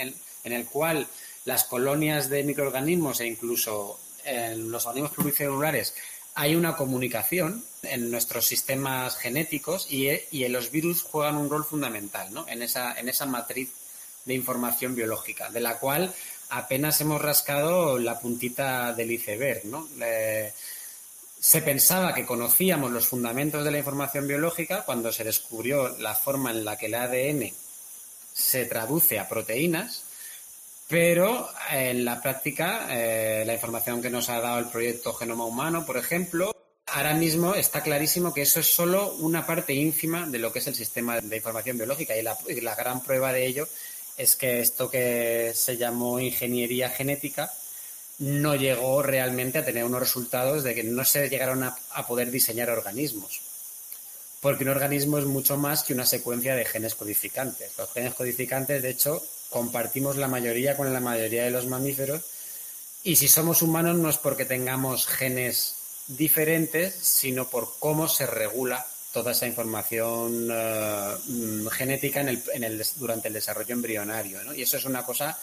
en, 0.44 0.52
el 0.52 0.64
cual 0.64 1.06
las 1.46 1.64
colonias 1.64 2.28
de 2.28 2.44
microorganismos 2.44 3.20
e 3.20 3.26
incluso 3.26 3.98
en 4.24 4.70
los 4.70 4.84
organismos 4.84 5.14
pluricelulares 5.14 5.94
hay 6.34 6.54
una 6.54 6.76
comunicación 6.76 7.64
en 7.82 8.10
nuestros 8.10 8.46
sistemas 8.46 9.16
genéticos 9.16 9.90
y, 9.90 10.08
y 10.30 10.46
los 10.48 10.70
virus 10.70 11.02
juegan 11.02 11.36
un 11.36 11.48
rol 11.48 11.64
fundamental 11.64 12.32
¿no? 12.34 12.46
en, 12.46 12.60
esa, 12.60 12.98
en 13.00 13.08
esa 13.08 13.24
matriz 13.24 13.70
de 14.26 14.34
información 14.34 14.94
biológica, 14.94 15.48
de 15.48 15.60
la 15.60 15.78
cual 15.78 16.12
apenas 16.50 17.00
hemos 17.00 17.22
rascado 17.22 17.98
la 17.98 18.20
puntita 18.20 18.92
del 18.92 19.12
iceberg, 19.12 19.64
¿no? 19.64 19.88
se 21.40 21.62
pensaba 21.62 22.12
que 22.12 22.26
conocíamos 22.26 22.90
los 22.90 23.06
fundamentos 23.06 23.64
de 23.64 23.70
la 23.70 23.78
información 23.78 24.26
biológica 24.26 24.82
cuando 24.84 25.12
se 25.12 25.24
descubrió 25.24 25.96
la 25.98 26.14
forma 26.14 26.50
en 26.50 26.64
la 26.64 26.76
que 26.76 26.86
el 26.86 26.94
ADN 26.94 27.52
se 28.34 28.66
traduce 28.66 29.18
a 29.18 29.28
proteínas, 29.28 30.02
pero 30.88 31.48
en 31.70 32.04
la 32.04 32.22
práctica 32.22 32.86
eh, 32.90 33.44
la 33.46 33.54
información 33.54 34.00
que 34.00 34.10
nos 34.10 34.28
ha 34.28 34.40
dado 34.40 34.58
el 34.58 34.66
proyecto 34.66 35.12
Genoma 35.12 35.44
Humano, 35.44 35.84
por 35.84 35.96
ejemplo, 35.96 36.54
ahora 36.86 37.14
mismo 37.14 37.54
está 37.54 37.82
clarísimo 37.82 38.32
que 38.32 38.42
eso 38.42 38.60
es 38.60 38.72
solo 38.72 39.14
una 39.16 39.44
parte 39.46 39.74
ínfima 39.74 40.26
de 40.26 40.38
lo 40.38 40.52
que 40.52 40.60
es 40.60 40.66
el 40.66 40.74
sistema 40.74 41.20
de 41.20 41.36
información 41.36 41.76
biológica 41.76 42.14
y 42.16 42.22
la 42.22 42.74
gran 42.74 43.02
prueba 43.02 43.32
de 43.32 43.46
ello 43.46 43.68
es 44.16 44.36
que 44.36 44.60
esto 44.60 44.90
que 44.90 45.52
se 45.54 45.76
llamó 45.76 46.18
ingeniería 46.20 46.88
genética 46.90 47.50
no 48.18 48.54
llegó 48.54 49.02
realmente 49.02 49.58
a 49.58 49.64
tener 49.64 49.84
unos 49.84 50.00
resultados 50.00 50.64
de 50.64 50.74
que 50.74 50.82
no 50.82 51.04
se 51.04 51.28
llegaron 51.28 51.62
a, 51.62 51.76
poder 52.06 52.30
diseñar 52.30 52.70
organismos. 52.70 53.42
Porque 54.40 54.64
un 54.64 54.70
organismo 54.70 55.18
es 55.18 55.24
mucho 55.24 55.56
más 55.56 55.82
que 55.82 55.92
una 55.92 56.06
secuencia 56.06 56.54
de 56.54 56.64
genes 56.64 56.94
codificantes. 56.94 57.76
Los 57.76 57.92
genes 57.92 58.14
codificantes, 58.14 58.82
de 58.82 58.90
hecho, 58.90 59.22
compartimos 59.50 60.16
la 60.16 60.28
mayoría 60.28 60.76
con 60.76 60.92
la 60.92 61.00
mayoría 61.00 61.44
de 61.44 61.50
los 61.50 61.66
mamíferos. 61.66 62.22
Y 63.02 63.16
si 63.16 63.28
somos 63.28 63.62
humanos 63.62 63.96
no 63.96 64.10
es 64.10 64.18
porque 64.18 64.44
tengamos 64.44 65.06
genes 65.06 65.76
diferentes, 66.08 66.94
sino 66.94 67.48
por 67.48 67.78
cómo 67.78 68.08
se 68.08 68.26
regula 68.26 68.84
toda 69.12 69.32
esa 69.32 69.46
información 69.46 70.48
mm, 70.48 71.68
genética 71.68 72.20
en 72.20 72.64
el, 72.64 72.84
durante 72.96 73.28
el 73.28 73.34
desarrollo 73.34 73.72
embrionario. 73.72 74.54
Y 74.54 74.62
eso 74.62 74.76
es 74.76 74.84
una 74.84 75.04
cosa 75.04 75.38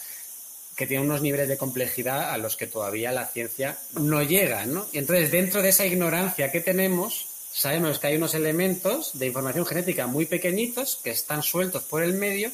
que 0.76 0.88
tiene 0.88 1.04
unos 1.04 1.22
niveles 1.22 1.48
de 1.48 1.58
complejidad 1.58 2.32
a 2.32 2.38
los 2.38 2.58
que 2.58 2.68
todavía 2.68 3.12
la 3.12 3.28
ciencia 3.28 3.78
no 3.94 4.24
llega. 4.24 4.66
Y 4.92 4.98
entonces, 4.98 5.32
dentro 5.32 5.62
de 5.62 5.70
esa 5.70 5.86
ignorancia 5.86 6.52
que 6.52 6.62
tenemos, 6.62 7.28
sabemos 7.52 8.00
que 8.00 8.08
hay 8.08 8.18
unos 8.18 8.34
elementos 8.34 9.12
de 9.18 9.28
información 9.28 9.66
genética 9.66 10.08
muy 10.08 10.26
pequeñitos 10.26 11.00
que 11.04 11.12
están 11.12 11.44
sueltos 11.44 11.84
por 11.84 12.04
el 12.04 12.14
medio 12.14 12.52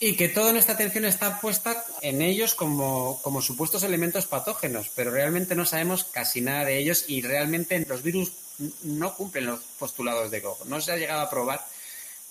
y 0.00 0.16
que 0.16 0.28
toda 0.28 0.52
nuestra 0.52 0.74
atención 0.74 1.04
está 1.04 1.40
puesta 1.40 1.84
en 2.02 2.22
ellos 2.22 2.54
como, 2.54 3.20
como 3.22 3.42
supuestos 3.42 3.82
elementos 3.82 4.26
patógenos, 4.26 4.90
pero 4.94 5.10
realmente 5.10 5.54
no 5.54 5.66
sabemos 5.66 6.04
casi 6.04 6.40
nada 6.40 6.64
de 6.64 6.78
ellos 6.78 7.04
y 7.08 7.22
realmente 7.22 7.84
los 7.88 8.02
virus 8.02 8.32
no 8.82 9.14
cumplen 9.14 9.46
los 9.46 9.60
postulados 9.78 10.30
de 10.30 10.42
Koch. 10.42 10.64
No 10.66 10.80
se 10.80 10.92
ha 10.92 10.96
llegado 10.96 11.20
a 11.20 11.30
probar 11.30 11.64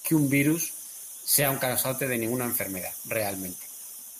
que 0.03 0.15
un 0.15 0.29
virus 0.29 0.71
sea 1.25 1.51
un 1.51 1.57
causante 1.57 2.07
de 2.07 2.17
ninguna 2.17 2.45
enfermedad, 2.45 2.93
realmente. 3.05 3.65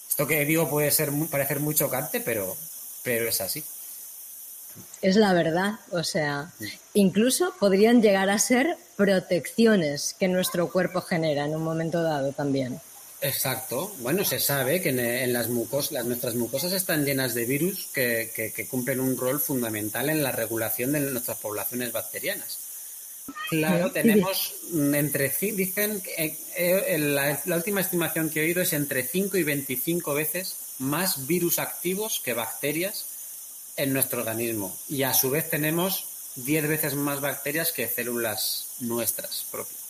Esto 0.10 0.28
que 0.28 0.44
digo 0.46 0.70
puede 0.70 0.92
ser 0.92 1.12
parecer 1.30 1.60
muy 1.62 1.74
chocante, 1.74 2.20
pero, 2.20 2.56
pero 3.04 3.30
es 3.30 3.40
así. 3.40 3.64
Es 5.02 5.16
la 5.16 5.34
verdad, 5.34 5.80
o 5.92 6.04
sea, 6.04 6.52
incluso 6.94 7.54
podrían 7.60 8.02
llegar 8.02 8.30
a 8.30 8.40
ser 8.40 8.78
protecciones 8.96 10.16
que 10.20 10.28
nuestro 10.28 10.70
cuerpo 10.70 11.02
genera 11.02 11.46
en 11.46 11.56
un 11.56 11.64
momento 11.64 12.04
dado 12.04 12.32
también. 12.34 12.80
Exacto. 13.22 13.94
Bueno, 14.00 14.24
se 14.24 14.40
sabe 14.40 14.82
que 14.82 14.90
en, 14.90 15.34
las 15.34 15.50
mucosas, 15.50 16.06
nuestras 16.06 16.36
mucosas 16.36 16.72
están 16.74 17.06
llenas 17.06 17.34
de 17.34 17.46
virus 17.46 17.88
que, 17.94 18.68
cumplen 18.70 19.00
un 19.00 19.18
rol 19.18 19.40
fundamental 19.40 20.10
en 20.10 20.22
la 20.22 20.32
regulación 20.32 20.92
de 20.92 21.00
nuestras 21.00 21.38
poblaciones 21.40 21.92
bacterianas. 21.92 22.60
Claro, 23.50 23.92
tenemos 23.92 24.54
entre, 24.74 25.30
dicen, 25.30 26.02
eh, 26.18 26.38
eh, 26.56 26.98
la, 26.98 27.40
la, 27.46 27.56
última 27.58 27.82
estimación 27.82 28.30
que 28.30 28.42
he 28.42 28.46
oído 28.46 28.62
es 28.62 28.72
entre 28.72 29.04
5 29.04 29.38
y 29.38 29.44
25 29.44 30.14
veces 30.14 30.56
más 30.80 31.28
virus 31.28 31.60
activos 31.60 32.22
que 32.24 32.34
bacterias 32.34 33.06
en 33.76 33.94
nuestro 33.94 34.20
organismo. 34.20 34.78
Y 34.88 35.04
a 35.04 35.14
su 35.14 35.30
vez 35.30 35.50
tenemos 35.50 36.06
10 36.36 36.68
veces 36.68 36.96
más 36.96 37.20
bacterias 37.20 37.72
que 37.72 37.88
células 37.88 38.76
nuestras 38.80 39.46
propias. 39.52 39.87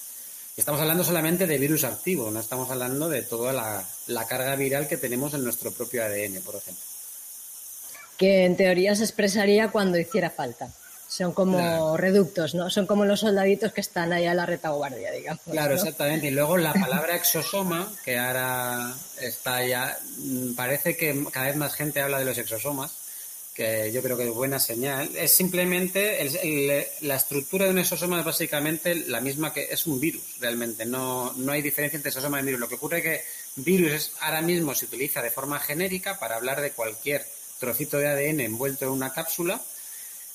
Estamos 0.58 0.82
hablando 0.82 1.04
solamente 1.04 1.46
de 1.46 1.60
virus 1.60 1.84
activo, 1.84 2.32
no 2.32 2.40
estamos 2.40 2.72
hablando 2.72 3.08
de 3.10 3.22
toda 3.22 3.54
la, 3.54 4.26
carga 4.26 4.56
viral 4.56 4.88
que 4.88 4.98
tenemos 4.98 5.36
en 5.36 5.44
nuestro 5.44 5.72
propio 5.72 6.04
ADN, 6.04 6.42
por 6.42 6.56
ejemplo. 6.56 6.84
Que 8.18 8.44
en 8.44 8.58
teoría 8.58 8.96
se 8.96 9.04
expresaría 9.04 9.70
cuando 9.70 10.00
hiciera 10.00 10.32
falta. 10.32 10.70
Son 11.08 11.32
como 11.32 11.96
reductos, 11.96 12.56
¿no? 12.56 12.72
Son 12.72 12.88
como 12.88 13.06
los 13.06 13.20
soldaditos 13.20 13.72
que 13.72 13.82
están 13.82 14.12
ahí 14.12 14.26
a 14.26 14.34
la 14.34 14.48
retaguardia, 14.48 15.12
digamos. 15.12 15.44
Claro, 15.50 15.76
exactamente. 15.76 16.28
Y 16.28 16.32
luego 16.32 16.58
la 16.58 16.74
palabra 16.74 17.16
exosoma, 17.16 17.88
que 18.04 18.18
ahora 18.18 18.94
está 19.22 19.64
ya. 19.64 19.96
Mm, 20.18 20.56
parece 20.56 20.98
que 20.98 21.24
cada 21.32 21.46
vez 21.46 21.56
más 21.56 21.76
gente 21.76 22.02
habla 22.02 22.18
de 22.18 22.26
los 22.26 22.38
exosomas 22.38 23.07
que 23.58 23.92
yo 23.92 24.04
creo 24.04 24.16
que 24.16 24.28
es 24.28 24.34
buena 24.34 24.60
señal, 24.60 25.10
es 25.16 25.32
simplemente 25.32 26.24
la 27.02 27.16
estructura 27.16 27.66
de 27.66 27.72
un 27.72 27.80
exosoma 27.80 28.20
es 28.20 28.26
básicamente 28.26 28.94
la 28.94 29.20
misma 29.20 29.52
que 29.52 29.68
es 29.72 29.88
un 29.88 30.00
virus, 30.00 30.22
realmente. 30.40 30.86
No, 30.86 31.34
no 31.34 31.52
hay 31.52 31.64
diferencia 31.64 31.98
entre 31.98 32.10
exosoma 32.10 32.40
y 32.40 32.46
virus. 32.46 32.60
Lo 32.60 32.70
que 32.70 32.76
ocurre 32.76 33.00
es 33.00 33.04
que 33.04 33.26
virus 33.56 34.12
ahora 34.20 34.44
mismo 34.44 34.76
se 34.76 34.86
utiliza 34.86 35.24
de 35.24 35.32
forma 35.32 35.60
genérica 35.60 36.20
para 36.20 36.36
hablar 36.36 36.62
de 36.62 36.70
cualquier 36.70 37.26
trocito 37.60 37.98
de 37.98 38.08
ADN 38.08 38.42
envuelto 38.42 38.86
en 38.86 38.92
una 38.92 39.12
cápsula, 39.12 39.60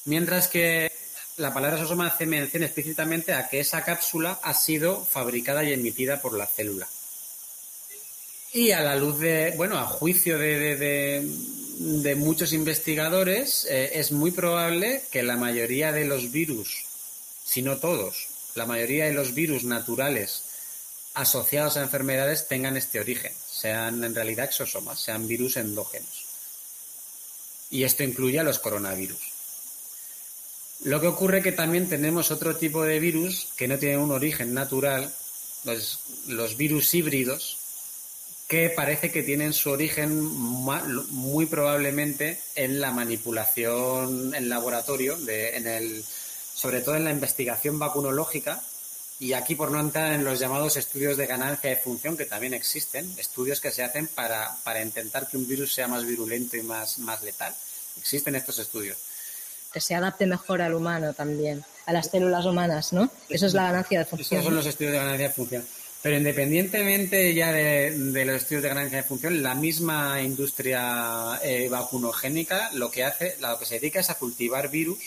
mientras 0.06 0.48
que 0.48 0.90
la 1.36 1.54
palabra 1.54 1.76
exosoma 1.76 2.08
hace 2.08 2.26
mención 2.26 2.64
explícitamente 2.64 3.34
a 3.34 3.48
que 3.48 3.60
esa 3.60 3.84
cápsula 3.84 4.40
ha 4.42 4.52
sido 4.52 5.04
fabricada 5.04 5.62
y 5.62 5.72
emitida 5.72 6.20
por 6.20 6.36
la 6.36 6.48
célula. 6.48 6.88
Y 8.52 8.72
a 8.72 8.80
la 8.80 8.96
luz 8.96 9.20
de, 9.20 9.54
bueno, 9.56 9.78
a 9.78 9.86
juicio 9.86 10.38
de, 10.38 11.24
muchos 12.16 12.52
investigadores, 12.52 13.66
eh, 13.68 13.92
es 13.94 14.12
muy 14.12 14.30
probable 14.30 15.02
que 15.10 15.22
la 15.22 15.36
mayoría 15.36 15.92
de 15.92 16.04
los 16.04 16.30
virus, 16.30 16.84
si 17.44 17.62
no 17.62 17.78
todos, 17.78 18.28
la 18.54 18.66
mayoría 18.66 19.06
de 19.06 19.12
los 19.12 19.34
virus 19.34 19.64
naturales 19.64 20.44
asociados 21.14 21.76
a 21.76 21.82
enfermedades 21.82 22.48
tengan 22.48 22.76
este 22.76 23.00
origen, 23.00 23.32
sean 23.34 24.02
en 24.04 24.14
realidad 24.14 24.46
exosomas, 24.46 25.00
sean 25.00 25.26
virus 25.26 25.56
endógenos. 25.56 26.26
Y 27.70 27.84
esto 27.84 28.02
incluye 28.02 28.38
a 28.38 28.44
los 28.44 28.58
coronavirus. 28.58 29.20
Lo 30.84 31.00
que 31.00 31.06
ocurre 31.06 31.42
que 31.42 31.52
también 31.52 31.88
tenemos 31.88 32.30
otro 32.30 32.56
tipo 32.56 32.82
de 32.82 32.98
virus 32.98 33.48
que 33.56 33.68
no 33.68 33.78
tienen 33.78 34.00
un 34.00 34.10
origen 34.10 34.52
natural, 34.52 35.12
los 35.64 36.56
virus 36.56 36.92
híbridos, 36.94 37.61
que 38.52 38.68
parece 38.68 39.10
que 39.10 39.22
tienen 39.22 39.54
su 39.54 39.70
origen 39.70 40.22
muy 40.22 41.46
probablemente 41.46 42.38
en 42.54 42.82
la 42.82 42.90
manipulación 42.90 44.34
en 44.34 44.50
laboratorio, 44.50 45.16
en 45.26 45.66
el, 45.66 46.04
sobre 46.04 46.82
todo 46.82 46.96
en 46.96 47.04
la 47.04 47.12
investigación 47.12 47.78
vacunológica, 47.78 48.62
y 49.18 49.32
aquí 49.32 49.54
por 49.54 49.70
no 49.70 49.80
entrar 49.80 50.12
en 50.12 50.22
los 50.22 50.38
llamados 50.38 50.76
estudios 50.76 51.16
de 51.16 51.26
ganancia 51.26 51.70
de 51.70 51.76
función, 51.76 52.14
que 52.14 52.26
también 52.26 52.52
existen, 52.52 53.10
estudios 53.16 53.58
que 53.58 53.70
se 53.70 53.84
hacen 53.84 54.06
para, 54.08 54.54
para 54.64 54.82
intentar 54.82 55.28
que 55.28 55.38
un 55.38 55.48
virus 55.48 55.72
sea 55.72 55.88
más 55.88 56.04
virulento 56.04 56.58
y 56.58 56.62
más, 56.62 56.98
más 56.98 57.22
letal. 57.22 57.54
Existen 57.96 58.34
estos 58.34 58.58
estudios. 58.58 58.98
Que 59.72 59.80
se 59.80 59.94
adapte 59.94 60.26
mejor 60.26 60.60
al 60.60 60.74
humano 60.74 61.14
también, 61.14 61.64
a 61.86 61.92
las 61.94 62.10
células 62.10 62.44
humanas, 62.44 62.92
¿no? 62.92 63.10
Eso 63.30 63.46
es 63.46 63.54
la 63.54 63.62
ganancia 63.62 64.00
de 64.00 64.04
función. 64.04 64.40
Esos 64.40 64.44
son 64.44 64.56
los 64.56 64.66
estudios 64.66 64.92
de 64.92 64.98
ganancia 64.98 65.28
de 65.28 65.32
función. 65.32 65.66
Pero 66.02 66.16
independientemente 66.16 67.32
ya 67.32 67.52
de, 67.52 68.24
los 68.24 68.36
estudios 68.36 68.64
de 68.64 68.68
ganancia 68.68 68.98
de 68.98 69.04
función, 69.04 69.40
la 69.40 69.54
misma 69.54 70.20
industria 70.20 71.40
eh, 71.44 71.68
vacunogénica 71.68 72.70
lo 72.72 72.90
que 72.90 73.04
hace, 73.04 73.36
lo 73.40 73.56
que 73.56 73.66
se 73.66 73.78
dedica 73.78 74.00
es 74.00 74.10
a 74.10 74.18
cultivar 74.18 74.68
virus 74.68 74.98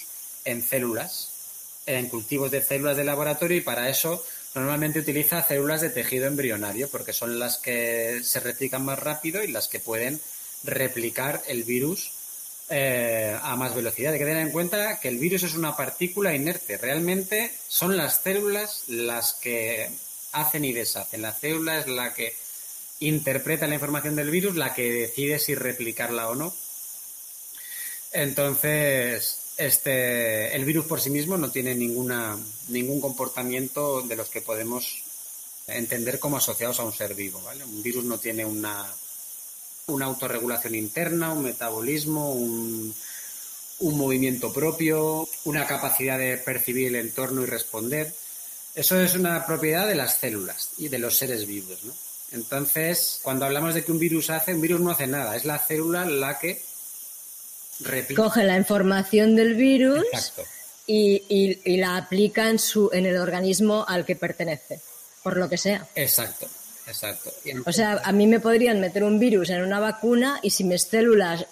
en 0.45 0.63
células, 0.63 1.81
en 1.85 2.07
cultivos 2.07 2.49
de 2.49 2.61
células 2.61 2.95
de 2.95 3.03
laboratorio 3.03 3.57
y 3.57 3.61
para 3.61 3.89
eso 3.89 4.23
normalmente 4.55 4.99
utiliza 4.99 5.45
células 5.45 5.81
de 5.81 5.89
tejido 5.89 6.27
embrionario 6.27 6.87
porque 6.87 7.11
son 7.11 7.39
las 7.39 7.57
que 7.57 8.21
se 8.23 8.39
replican 8.39 8.85
más 8.85 8.97
rápido 8.97 9.43
y 9.43 9.47
las 9.47 9.67
que 9.67 9.81
pueden 9.81 10.21
replicar 10.63 11.43
el 11.47 11.65
virus 11.65 12.11
eh, 12.69 13.37
a 13.43 13.55
más 13.57 13.75
velocidad. 13.75 14.13
Hay 14.13 14.19
que 14.19 14.25
tener 14.25 14.47
en 14.47 14.51
cuenta 14.51 14.99
que 15.01 15.09
el 15.09 15.17
virus 15.17 15.43
es 15.43 15.55
una 15.55 15.75
partícula 15.75 16.33
inerte. 16.33 16.77
Realmente 16.77 17.51
son 17.67 17.97
las 17.97 18.21
células 18.23 18.85
las 18.87 19.33
que 19.33 19.89
hacen 20.35 20.65
y 20.65 20.73
deshacen. 20.73 21.21
La 21.21 21.33
célula 21.33 21.79
es 21.79 21.87
la 21.87 22.13
que 22.13 22.35
interpreta 22.99 23.67
la 23.67 23.75
información 23.75 24.15
del 24.15 24.31
virus, 24.31 24.55
la 24.55 24.73
que 24.73 24.91
decide 24.91 25.39
si 25.39 25.55
replicarla 25.55 26.29
o 26.29 26.35
no. 26.35 26.53
Entonces, 28.11 29.53
este, 29.57 30.55
el 30.55 30.65
virus 30.65 30.85
por 30.85 31.01
sí 31.01 31.09
mismo 31.09 31.37
no 31.37 31.51
tiene 31.51 31.75
ninguna, 31.75 32.37
ningún 32.69 33.01
comportamiento 33.01 34.01
de 34.01 34.15
los 34.15 34.29
que 34.29 34.41
podemos 34.41 35.03
entender 35.67 36.19
como 36.19 36.37
asociados 36.37 36.79
a 36.79 36.83
un 36.83 36.93
ser 36.93 37.15
vivo. 37.15 37.41
Un 37.65 37.83
virus 37.83 38.05
no 38.05 38.19
tiene 38.19 38.45
una, 38.45 38.85
una 39.87 40.05
autorregulación 40.05 40.75
interna, 40.75 41.33
un 41.33 41.43
metabolismo, 41.43 42.33
un, 42.33 42.93
un 43.79 43.97
movimiento 43.97 44.53
propio, 44.53 45.27
una 45.43 45.65
capacidad 45.65 46.17
de 46.17 46.37
percibir 46.37 46.87
el 46.87 46.95
entorno 46.95 47.43
y 47.43 47.45
responder. 47.45 48.13
Eso 48.75 48.99
es 48.99 49.15
una 49.15 49.45
propiedad 49.45 49.87
de 49.87 49.95
las 49.95 50.17
células 50.17 50.71
y 50.77 50.89
de 50.89 50.99
los 50.99 51.17
seres 51.17 51.47
vivos, 51.47 51.83
¿no? 51.83 51.93
Entonces, 52.31 53.19
cuando 53.23 53.45
hablamos 53.45 53.73
de 53.73 53.85
que 53.85 53.91
un 53.91 53.99
virus 53.99 54.29
hace, 54.29 54.53
un 54.53 54.61
virus 54.61 54.81
no 54.81 54.91
hace 54.91 55.07
nada, 55.07 55.35
es 55.35 55.45
la 55.45 55.57
célula 55.57 56.05
la 56.05 56.37
que 56.37 56.61
replica. 57.79 58.21
Coge 58.21 58.43
la 58.43 58.57
información 58.57 59.35
del 59.35 59.55
virus 59.55 60.03
y, 60.85 61.77
la 61.77 61.97
aplica 61.97 62.49
en, 62.49 62.59
su, 62.59 62.89
en 62.91 63.05
el 63.05 63.17
organismo 63.17 63.85
al 63.87 64.05
que 64.05 64.17
pertenece, 64.17 64.81
por 65.23 65.37
lo 65.37 65.47
que 65.47 65.57
sea. 65.57 65.87
Exacto, 65.95 66.47
exacto. 66.87 67.31
O 67.65 67.71
sea, 67.71 68.01
a 68.03 68.11
mí 68.11 68.27
me 68.27 68.41
podrían 68.41 68.81
meter 68.81 69.03
un 69.03 69.17
virus 69.17 69.49
en 69.49 69.61
una 69.61 69.79
vacuna 69.79 70.39
y 70.41 70.49
si 70.49 70.65
mis 70.65 70.83
células 70.83 71.45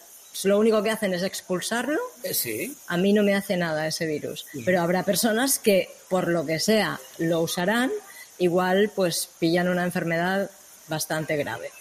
lo 0.44 0.60
único 0.60 0.82
que 0.82 0.90
hacen 0.90 1.14
es 1.14 1.24
expulsarlo, 1.24 2.00
eh, 2.24 2.72
a 2.88 2.98
mí 2.98 3.14
no 3.14 3.24
me 3.24 3.36
hace 3.36 3.56
nada 3.56 3.88
ese 3.88 4.06
virus. 4.06 4.46
Pero 4.66 4.82
habrá 4.82 5.04
personas 5.04 5.60
que, 5.60 5.90
por 6.10 6.28
lo 6.28 6.46
que 6.46 6.60
sea, 6.60 7.00
lo 7.20 7.42
usarán, 7.42 7.92
igual 8.40 8.92
pues 8.96 9.30
pillan 9.40 9.70
una 9.70 9.84
enfermedad 9.84 10.50
bastante 10.88 11.36
grave. 11.38 11.72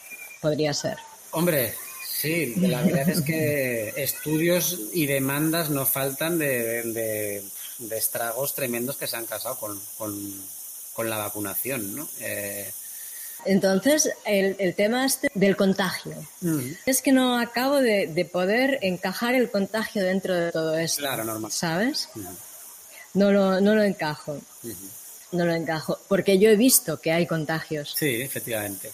Podría 0.40 0.74
ser. 0.74 0.98
Hombre, 1.30 1.74
sí, 2.06 2.54
la 2.56 2.82
verdad 2.82 3.08
es 3.08 3.22
que 3.22 3.94
estudios 3.96 4.78
y 4.92 5.06
demandas 5.06 5.70
no 5.70 5.86
faltan 5.86 6.38
de, 6.38 7.42
estragos 7.90 8.54
tremendos 8.54 8.96
que 8.96 9.06
se 9.06 9.16
han 9.16 9.26
casado 9.26 9.58
con, 9.58 11.08
la 11.08 11.16
vacunación, 11.16 11.96
¿no? 11.96 12.08
Eh, 12.20 12.70
entonces, 13.44 14.10
el, 14.24 14.74
tema 14.74 15.04
este 15.04 15.30
del 15.34 15.56
contagio. 15.56 16.14
Es 16.86 17.02
que 17.02 17.12
no 17.12 17.38
acabo 17.38 17.76
de, 17.76 18.28
poder 18.30 18.78
encajar 18.82 19.34
el 19.34 19.50
contagio 19.50 20.04
dentro 20.04 20.34
de 20.34 20.52
todo 20.52 20.76
esto. 20.78 21.00
Claro, 21.00 21.24
normal. 21.24 21.50
¿Sabes? 21.52 22.08
no, 23.14 23.32
lo, 23.32 23.60
no 23.60 23.74
lo 23.74 23.82
encajo. 23.82 24.38
No 25.32 25.44
lo 25.44 25.54
encajo. 25.54 25.98
Porque 26.08 26.38
yo 26.38 26.50
he 26.50 26.56
visto 26.56 27.00
que 27.00 27.12
hay 27.12 27.26
contagios. 27.26 27.94
Sí, 27.96 28.22
efectivamente. 28.22 28.90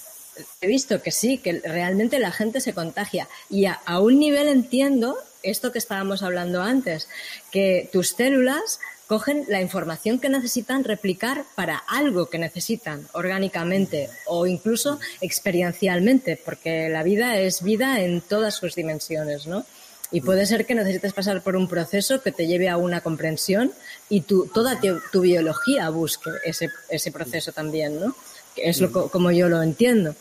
He 0.60 0.68
visto 0.68 1.02
que 1.02 1.10
sí, 1.10 1.38
que 1.38 1.60
realmente 1.60 2.18
la 2.18 2.30
gente 2.30 2.60
se 2.60 2.72
contagia. 2.72 3.28
Y 3.50 3.66
a 3.66 4.00
un 4.00 4.18
nivel 4.18 4.48
entiendo 4.48 5.18
esto 5.42 5.72
que 5.72 5.78
estábamos 5.78 6.22
hablando 6.22 6.62
antes, 6.62 7.08
que 7.50 7.88
tus 7.92 8.10
células 8.10 8.80
cogen 9.08 9.46
la 9.48 9.62
información 9.62 10.20
que 10.20 10.28
necesitan 10.28 10.84
replicar 10.84 11.44
para 11.54 11.78
algo 11.78 12.26
que 12.26 12.38
necesitan 12.38 13.08
orgánicamente 13.12 14.10
o 14.26 14.46
incluso 14.46 15.00
experiencialmente, 15.22 16.40
porque 16.44 16.90
la 16.90 17.02
vida 17.02 17.38
es 17.38 17.62
vida 17.62 18.02
en 18.02 18.20
todas 18.20 18.54
sus 18.54 18.74
dimensiones, 18.74 19.46
¿no? 19.46 19.64
Y 20.10 20.20
puede 20.20 20.46
ser 20.46 20.66
que 20.66 20.74
necesites 20.74 21.12
pasar 21.12 21.42
por 21.42 21.56
un 21.56 21.68
proceso 21.68 22.22
que 22.22 22.32
te 22.32 22.46
lleve 22.46 22.68
a 22.68 22.76
una 22.76 23.00
comprensión 23.00 23.72
y 24.08 24.22
tu, 24.22 24.46
toda 24.46 24.78
tu, 24.80 25.20
biología 25.20 25.88
busque 25.90 26.30
ese, 26.44 26.68
ese 26.88 27.10
proceso 27.10 27.52
también, 27.52 27.98
¿no? 27.98 28.14
Que 28.54 28.68
es 28.68 28.80
lo, 28.80 28.90
como 29.10 29.30
yo 29.30 29.48
lo 29.48 29.62
entiendo. 29.62 30.14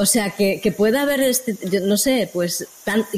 O 0.00 0.06
sea, 0.06 0.30
que, 0.30 0.60
que 0.60 0.70
pueda 0.70 1.02
haber, 1.02 1.20
este, 1.20 1.56
no 1.80 1.96
sé, 1.96 2.30
pues 2.32 2.64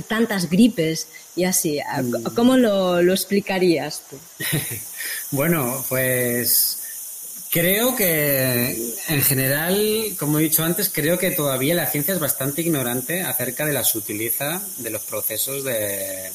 tantas 0.08 0.48
gripes 0.48 1.08
y 1.36 1.44
así. 1.44 1.78
Mm. 1.78 2.34
¿Cómo 2.34 2.56
lo, 2.56 3.02
lo 3.02 3.12
explicarías 3.12 4.02
tú? 4.08 4.16
bueno, 5.30 5.84
pues 5.90 6.78
creo 7.50 7.94
que 7.94 8.94
en 9.08 9.22
general, 9.22 10.16
como 10.18 10.38
he 10.38 10.44
dicho 10.44 10.64
antes, 10.64 10.88
creo 10.88 11.18
que 11.18 11.32
todavía 11.32 11.74
la 11.74 11.84
ciencia 11.84 12.14
es 12.14 12.20
bastante 12.20 12.62
ignorante 12.62 13.20
acerca 13.20 13.66
de 13.66 13.74
la 13.74 13.84
sutileza 13.84 14.62
de 14.78 14.88
los 14.88 15.02
procesos 15.02 15.64
de, 15.64 16.30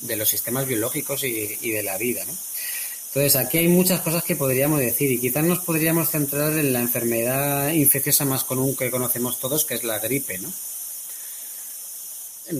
de, 0.00 0.16
los 0.16 0.26
sistemas 0.30 0.66
biológicos 0.66 1.22
y, 1.22 1.58
y 1.60 1.70
de 1.70 1.82
la 1.82 1.98
vida, 1.98 2.24
¿no? 2.24 2.32
Entonces, 3.14 3.36
aquí 3.36 3.58
hay 3.58 3.68
muchas 3.68 4.00
cosas 4.00 4.24
que 4.24 4.34
podríamos 4.34 4.80
decir 4.80 5.08
y 5.12 5.20
quizás 5.20 5.44
nos 5.44 5.60
podríamos 5.60 6.10
centrar 6.10 6.52
en 6.58 6.72
la 6.72 6.80
enfermedad 6.80 7.70
infecciosa 7.70 8.24
más 8.24 8.42
común 8.42 8.74
que 8.74 8.90
conocemos 8.90 9.38
todos, 9.38 9.64
que 9.64 9.74
es 9.74 9.84
la 9.84 10.00
gripe, 10.00 10.38
¿no? 10.38 10.52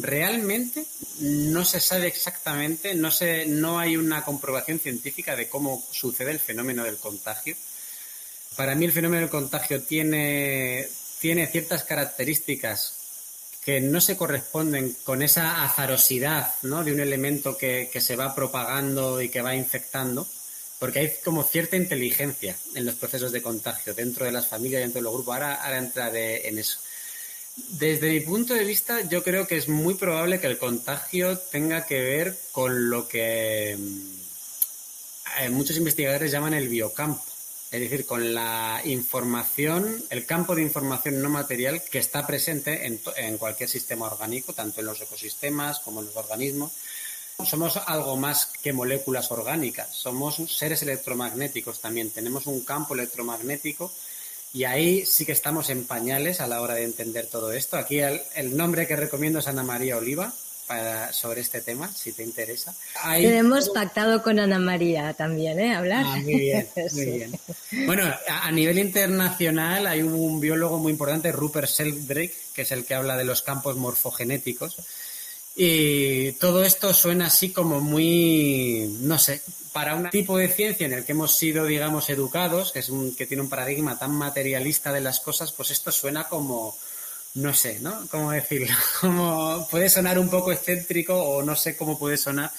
Realmente 0.00 0.86
no 1.18 1.64
se 1.64 1.80
sabe 1.80 2.06
exactamente, 2.06 2.94
no, 2.94 3.10
se, 3.10 3.46
no 3.46 3.80
hay 3.80 3.96
una 3.96 4.24
comprobación 4.24 4.78
científica 4.78 5.34
de 5.34 5.48
cómo 5.48 5.84
sucede 5.90 6.30
el 6.30 6.38
fenómeno 6.38 6.84
del 6.84 6.98
contagio. 6.98 7.56
Para 8.54 8.76
mí 8.76 8.84
el 8.84 8.92
fenómeno 8.92 9.22
del 9.22 9.30
contagio 9.30 9.82
tiene, 9.82 10.88
tiene 11.18 11.48
ciertas 11.48 11.82
características 11.82 12.94
que 13.64 13.80
no 13.80 14.00
se 14.00 14.16
corresponden 14.16 14.96
con 15.02 15.20
esa 15.20 15.64
azarosidad 15.64 16.52
¿no? 16.62 16.84
de 16.84 16.92
un 16.92 17.00
elemento 17.00 17.56
que, 17.56 17.90
que 17.92 18.00
se 18.00 18.14
va 18.14 18.36
propagando 18.36 19.20
y 19.20 19.30
que 19.30 19.42
va 19.42 19.56
infectando 19.56 20.28
porque 20.84 20.98
hay 20.98 21.12
como 21.24 21.44
cierta 21.44 21.76
inteligencia 21.76 22.54
en 22.74 22.84
los 22.84 22.96
procesos 22.96 23.32
de 23.32 23.40
contagio 23.40 23.94
dentro 23.94 24.26
de 24.26 24.32
las 24.32 24.48
familias, 24.48 24.82
dentro 24.82 24.98
de 24.98 25.04
los 25.04 25.14
grupos. 25.14 25.32
Ahora, 25.32 25.78
entraré 25.78 26.46
en 26.46 26.58
eso. 26.58 26.78
Desde 27.70 28.10
mi 28.10 28.20
punto 28.20 28.52
de 28.52 28.66
vista, 28.66 29.00
yo 29.00 29.24
creo 29.24 29.46
que 29.46 29.56
es 29.56 29.66
muy 29.66 29.94
probable 29.94 30.40
que 30.40 30.46
el 30.46 30.58
contagio 30.58 31.38
tenga 31.38 31.86
que 31.86 32.02
ver 32.02 32.36
con 32.52 32.90
lo 32.90 33.08
que 33.08 33.78
mm, 33.78 35.52
muchos 35.52 35.78
investigadores 35.78 36.30
llaman 36.30 36.52
el 36.52 36.68
biocampo, 36.68 37.24
es 37.70 37.80
decir, 37.80 38.04
con 38.04 38.34
la 38.34 38.82
información, 38.84 40.04
el 40.10 40.26
campo 40.26 40.54
de 40.54 40.60
información 40.60 41.22
no 41.22 41.30
material 41.30 41.82
que 41.82 41.98
está 41.98 42.26
presente 42.26 42.84
en, 42.84 43.00
en 43.16 43.38
cualquier 43.38 43.70
sistema 43.70 44.04
orgánico, 44.04 44.52
tanto 44.52 44.80
en 44.80 44.86
los 44.86 45.00
ecosistemas 45.00 45.80
como 45.80 46.00
en 46.00 46.06
los 46.08 46.16
organismos 46.16 46.72
Somos 47.42 47.76
algo 47.76 48.16
más 48.16 48.46
que 48.62 48.72
moléculas 48.72 49.30
orgánicas, 49.32 49.88
somos 49.92 50.36
seres 50.56 50.82
electromagnéticos 50.82 51.80
también, 51.80 52.10
tenemos 52.10 52.46
un 52.46 52.64
campo 52.64 52.94
electromagnético 52.94 53.92
y 54.52 54.62
ahí 54.64 55.04
sí 55.04 55.26
que 55.26 55.32
estamos 55.32 55.68
en 55.68 55.84
pañales 55.84 56.40
a 56.40 56.46
la 56.46 56.60
hora 56.60 56.74
de 56.74 56.84
entender 56.84 57.26
todo 57.26 57.52
esto. 57.52 57.76
Aquí 57.76 57.98
el, 57.98 58.56
nombre 58.56 58.86
que 58.86 58.94
recomiendo 58.94 59.40
es 59.40 59.48
Ana 59.48 59.64
María 59.64 59.96
Oliva, 59.96 60.32
para, 60.68 61.12
sobre 61.12 61.40
este 61.40 61.60
tema, 61.60 61.92
si 61.92 62.12
te 62.12 62.22
interesa. 62.22 62.72
Tenemos 63.02 63.68
pactado 63.70 64.22
con 64.22 64.38
Ana 64.38 64.60
María 64.60 65.12
también, 65.14 65.58
¿eh? 65.58 65.74
Hablar. 65.74 66.04
Ah, 66.06 66.20
muy 66.22 66.38
bien, 66.38 66.68
muy 66.92 67.04
bien. 67.04 67.38
Bueno, 67.84 68.04
a, 68.28 68.50
nivel 68.52 68.78
internacional 68.78 69.88
hay 69.88 70.02
un 70.02 70.38
biólogo 70.38 70.78
muy 70.78 70.92
importante, 70.92 71.32
Rupert 71.32 71.68
Sheldrake, 71.68 72.34
que 72.54 72.62
es 72.62 72.70
el 72.70 72.84
que 72.84 72.94
habla 72.94 73.16
de 73.16 73.24
los 73.24 73.42
campos 73.42 73.76
morfogenéticos. 73.76 74.76
Y 75.56 76.32
todo 76.32 76.64
esto 76.64 76.92
suena 76.92 77.26
así 77.26 77.52
como 77.52 77.80
muy, 77.80 78.96
no 79.00 79.18
sé, 79.18 79.40
para 79.72 79.94
un 79.94 80.10
tipo 80.10 80.36
de 80.36 80.48
ciencia 80.48 80.86
en 80.86 80.92
el 80.92 81.04
que 81.04 81.12
hemos 81.12 81.36
sido, 81.36 81.66
digamos, 81.66 82.10
educados, 82.10 82.72
que 82.72 82.80
es 82.80 82.88
un, 82.88 83.14
que 83.14 83.26
tiene 83.26 83.42
un 83.42 83.48
paradigma 83.48 83.98
tan 83.98 84.12
materialista 84.12 84.92
de 84.92 85.00
las 85.00 85.20
cosas, 85.20 85.52
pues 85.52 85.70
esto 85.70 85.92
suena 85.92 86.28
como, 86.28 86.76
no 87.34 87.54
sé, 87.54 87.78
¿no? 87.80 88.06
¿Cómo 88.10 88.32
decirlo? 88.32 88.74
Como 89.00 89.66
puede 89.70 89.88
sonar 89.88 90.18
un 90.18 90.28
poco 90.28 90.52
excéntrico 90.52 91.14
o 91.14 91.42
no 91.42 91.54
sé 91.54 91.76
cómo 91.76 91.98
puede 91.98 92.16
sonar. 92.16 92.50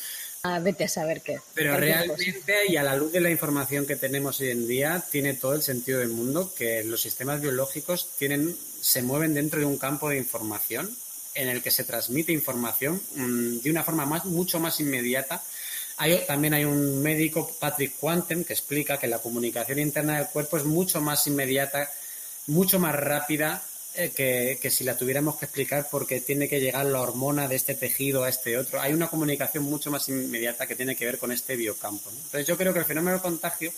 Ah, 0.44 0.60
vete 0.60 0.84
a 0.84 0.90
saber 0.90 1.22
qué. 1.22 1.40
Pero 1.54 1.76
realmente, 1.76 2.68
y 2.68 2.78
a 2.78 2.84
la 2.84 2.96
luz 2.96 3.12
de 3.12 3.20
la 3.20 3.32
información 3.32 3.86
que 3.86 3.96
tenemos 3.96 4.40
hoy 4.40 4.52
en 4.52 4.68
día, 4.68 5.04
tiene 5.10 5.34
todo 5.34 5.54
el 5.54 5.64
sentido 5.64 6.00
del 6.00 6.10
mundo 6.10 6.54
que 6.56 6.84
los 6.84 7.02
sistemas 7.02 7.42
biológicos 7.42 8.12
tienen, 8.18 8.56
se 8.80 9.02
mueven 9.02 9.34
dentro 9.34 9.60
de 9.60 9.66
un 9.66 9.78
campo 9.78 10.10
de 10.10 10.18
información 10.18 10.96
en 11.36 11.50
el 11.50 11.62
que 11.62 11.70
se 11.70 11.84
transmite 11.84 12.32
información 12.32 13.00
mm, 13.16 13.58
de 13.60 13.70
una 13.70 13.84
forma 13.84 14.06
más, 14.06 14.26
mucho 14.26 14.60
más 14.60 14.80
inmediata. 14.80 15.44
también 16.28 16.54
hay 16.54 16.66
un 16.66 17.02
médico, 17.04 17.52
Patrick 17.60 17.94
Quanten, 18.00 18.44
que 18.44 18.54
explica 18.54 18.98
que 18.98 19.08
la 19.08 19.20
comunicación 19.20 19.80
interna 19.80 20.18
del 20.18 20.28
cuerpo 20.28 20.58
es 20.58 20.64
mucho 20.64 21.02
más 21.02 21.28
inmediata, 21.28 21.90
mucho 22.48 22.80
más 22.80 22.96
rápida 22.96 23.62
eh, 23.96 24.58
que, 24.62 24.70
si 24.70 24.84
la 24.84 24.98
tuviéramos 24.98 25.38
que 25.38 25.46
explicar 25.46 25.88
porque 25.90 26.20
tiene 26.22 26.50
que 26.50 26.60
llegar 26.60 26.86
la 26.86 27.02
hormona 27.02 27.48
de 27.48 27.56
este 27.56 27.76
tejido 27.76 28.24
a 28.24 28.30
este 28.30 28.58
otro. 28.58 28.82
Hay 28.82 28.94
una 28.94 29.08
comunicación 29.08 29.64
mucho 29.66 29.92
más 29.92 30.10
inmediata 30.10 30.68
que 30.68 30.76
tiene 30.76 30.96
que 30.96 31.06
ver 31.06 31.18
con 31.18 31.32
este 31.32 31.56
biocampo. 31.56 32.10
Entonces 32.10 32.48
yo 32.48 32.58
creo 32.58 32.74
que 32.74 32.80
el 32.80 32.86
fenómeno 32.86 33.18
de 33.18 33.24
contagio 33.24 33.72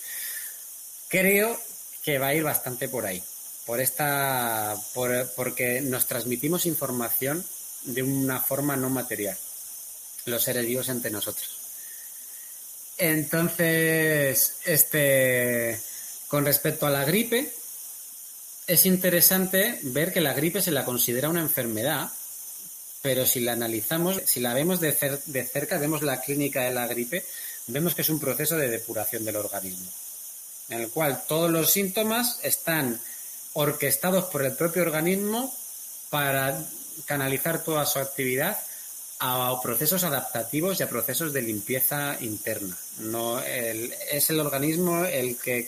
creo 1.07 1.59
que 2.03 2.19
va 2.19 2.27
a 2.27 2.33
ir 2.33 2.43
bastante 2.43 2.87
por 2.87 3.05
ahí 3.05 3.21
por 3.67 3.81
esta, 3.81 4.75
por, 4.93 5.29
porque 5.35 5.81
nos 5.81 6.07
transmitimos 6.07 6.65
información 6.65 7.45
de 7.83 8.01
una 8.01 8.41
forma 8.41 8.77
no 8.77 8.89
material, 8.89 9.37
los 10.25 10.41
seres 10.41 10.65
vivos 10.65 10.87
entre 10.87 11.11
nosotros. 11.11 11.49
Entonces, 12.97 14.55
este, 14.65 15.79
con 16.29 16.45
respecto 16.45 16.87
a 16.87 16.89
la 16.89 17.03
gripe, 17.03 17.53
es 18.67 18.85
interesante 18.85 19.79
ver 19.83 20.13
que 20.13 20.21
la 20.21 20.33
gripe 20.33 20.61
se 20.61 20.71
la 20.71 20.85
considera 20.85 21.29
una 21.29 21.41
enfermedad, 21.41 22.09
pero 23.01 23.25
si 23.25 23.41
la 23.41 23.51
analizamos, 23.51 24.21
si 24.25 24.39
la 24.39 24.53
vemos 24.53 24.79
de, 24.79 24.93
de 25.25 25.43
cerca, 25.43 25.77
vemos 25.77 26.03
la 26.03 26.21
clínica 26.21 26.61
de 26.63 26.73
la 26.73 26.87
gripe, 26.87 27.25
vemos 27.67 27.95
que 27.95 28.01
es 28.01 28.09
un 28.09 28.21
proceso 28.21 28.55
de 28.55 28.69
depuración 28.69 29.25
del 29.25 29.35
organismo, 29.35 29.91
en 30.69 30.81
el 30.81 30.89
cual 30.89 31.23
todos 31.27 31.51
los 31.51 31.69
síntomas 31.69 32.39
están 32.43 32.99
orquestados 33.57 34.25
por 34.25 34.45
el 34.45 34.53
propio 34.53 34.83
organismo 34.83 35.51
para 36.11 36.63
canalizar 37.05 37.63
toda 37.63 37.87
su 37.87 37.97
actividad 37.97 38.57
a 39.19 39.59
procesos 39.63 40.03
adaptativos 40.03 40.79
y 40.79 40.83
a 40.83 40.89
procesos 40.89 41.33
de 41.33 41.41
limpieza 41.41 42.17
interna. 42.21 42.77
No, 42.99 43.41
es 43.41 44.29
el 44.29 44.39
organismo 44.39 45.05
el 45.05 45.37
que 45.37 45.67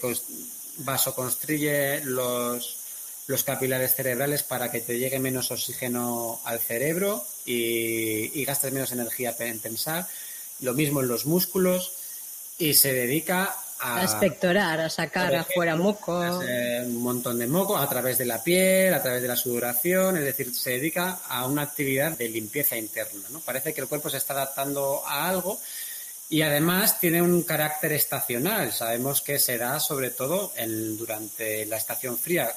vasoconstruye 0.77 2.01
los, 2.05 2.77
los 3.25 3.43
capilares 3.43 3.95
cerebrales 3.95 4.43
para 4.43 4.71
que 4.71 4.81
te 4.81 4.99
llegue 4.99 5.17
menos 5.17 5.49
oxígeno 5.49 6.39
al 6.43 6.59
cerebro 6.59 7.25
y, 7.47 8.39
y 8.39 8.45
gastes 8.45 8.71
menos 8.71 8.91
energía 8.91 9.35
en 9.39 9.59
pensar. 9.59 10.07
Lo 10.61 10.75
mismo 10.75 11.01
en 11.01 11.07
los 11.07 11.25
músculos 11.25 11.91
y 12.59 12.75
se 12.75 12.93
dedica 12.93 13.57
a, 13.79 14.01
a 14.01 14.85
a 14.85 14.89
sacar 14.89 15.35
afuera 15.35 15.75
moco. 15.75 16.19
Un 16.19 17.01
montón 17.01 17.39
de 17.39 17.47
moco 17.47 17.77
a 17.77 17.87
través 17.87 18.17
de 18.17 18.25
la 18.25 18.43
piel, 18.43 18.93
a 18.93 19.01
través 19.01 19.21
de 19.21 19.27
la 19.27 19.35
sudoración, 19.35 20.17
es 20.17 20.23
decir, 20.23 20.53
se 20.53 20.71
dedica 20.71 21.19
a 21.27 21.45
una 21.45 21.63
actividad 21.63 22.17
de 22.17 22.29
limpieza 22.29 22.75
interna. 22.77 23.21
¿no? 23.29 23.39
Parece 23.39 23.73
que 23.73 23.81
el 23.81 23.87
cuerpo 23.87 24.09
se 24.09 24.17
está 24.17 24.33
adaptando 24.33 25.03
a 25.05 25.29
algo 25.29 25.59
y 26.29 26.43
además 26.43 26.99
tiene 26.99 27.21
un 27.21 27.43
carácter 27.43 27.93
estacional. 27.93 28.71
Sabemos 28.71 29.21
que 29.21 29.39
se 29.39 29.57
da 29.57 29.79
sobre 29.79 30.11
todo 30.11 30.51
durante 30.97 31.65
la 31.65 31.77
estación 31.77 32.17
fría, 32.17 32.53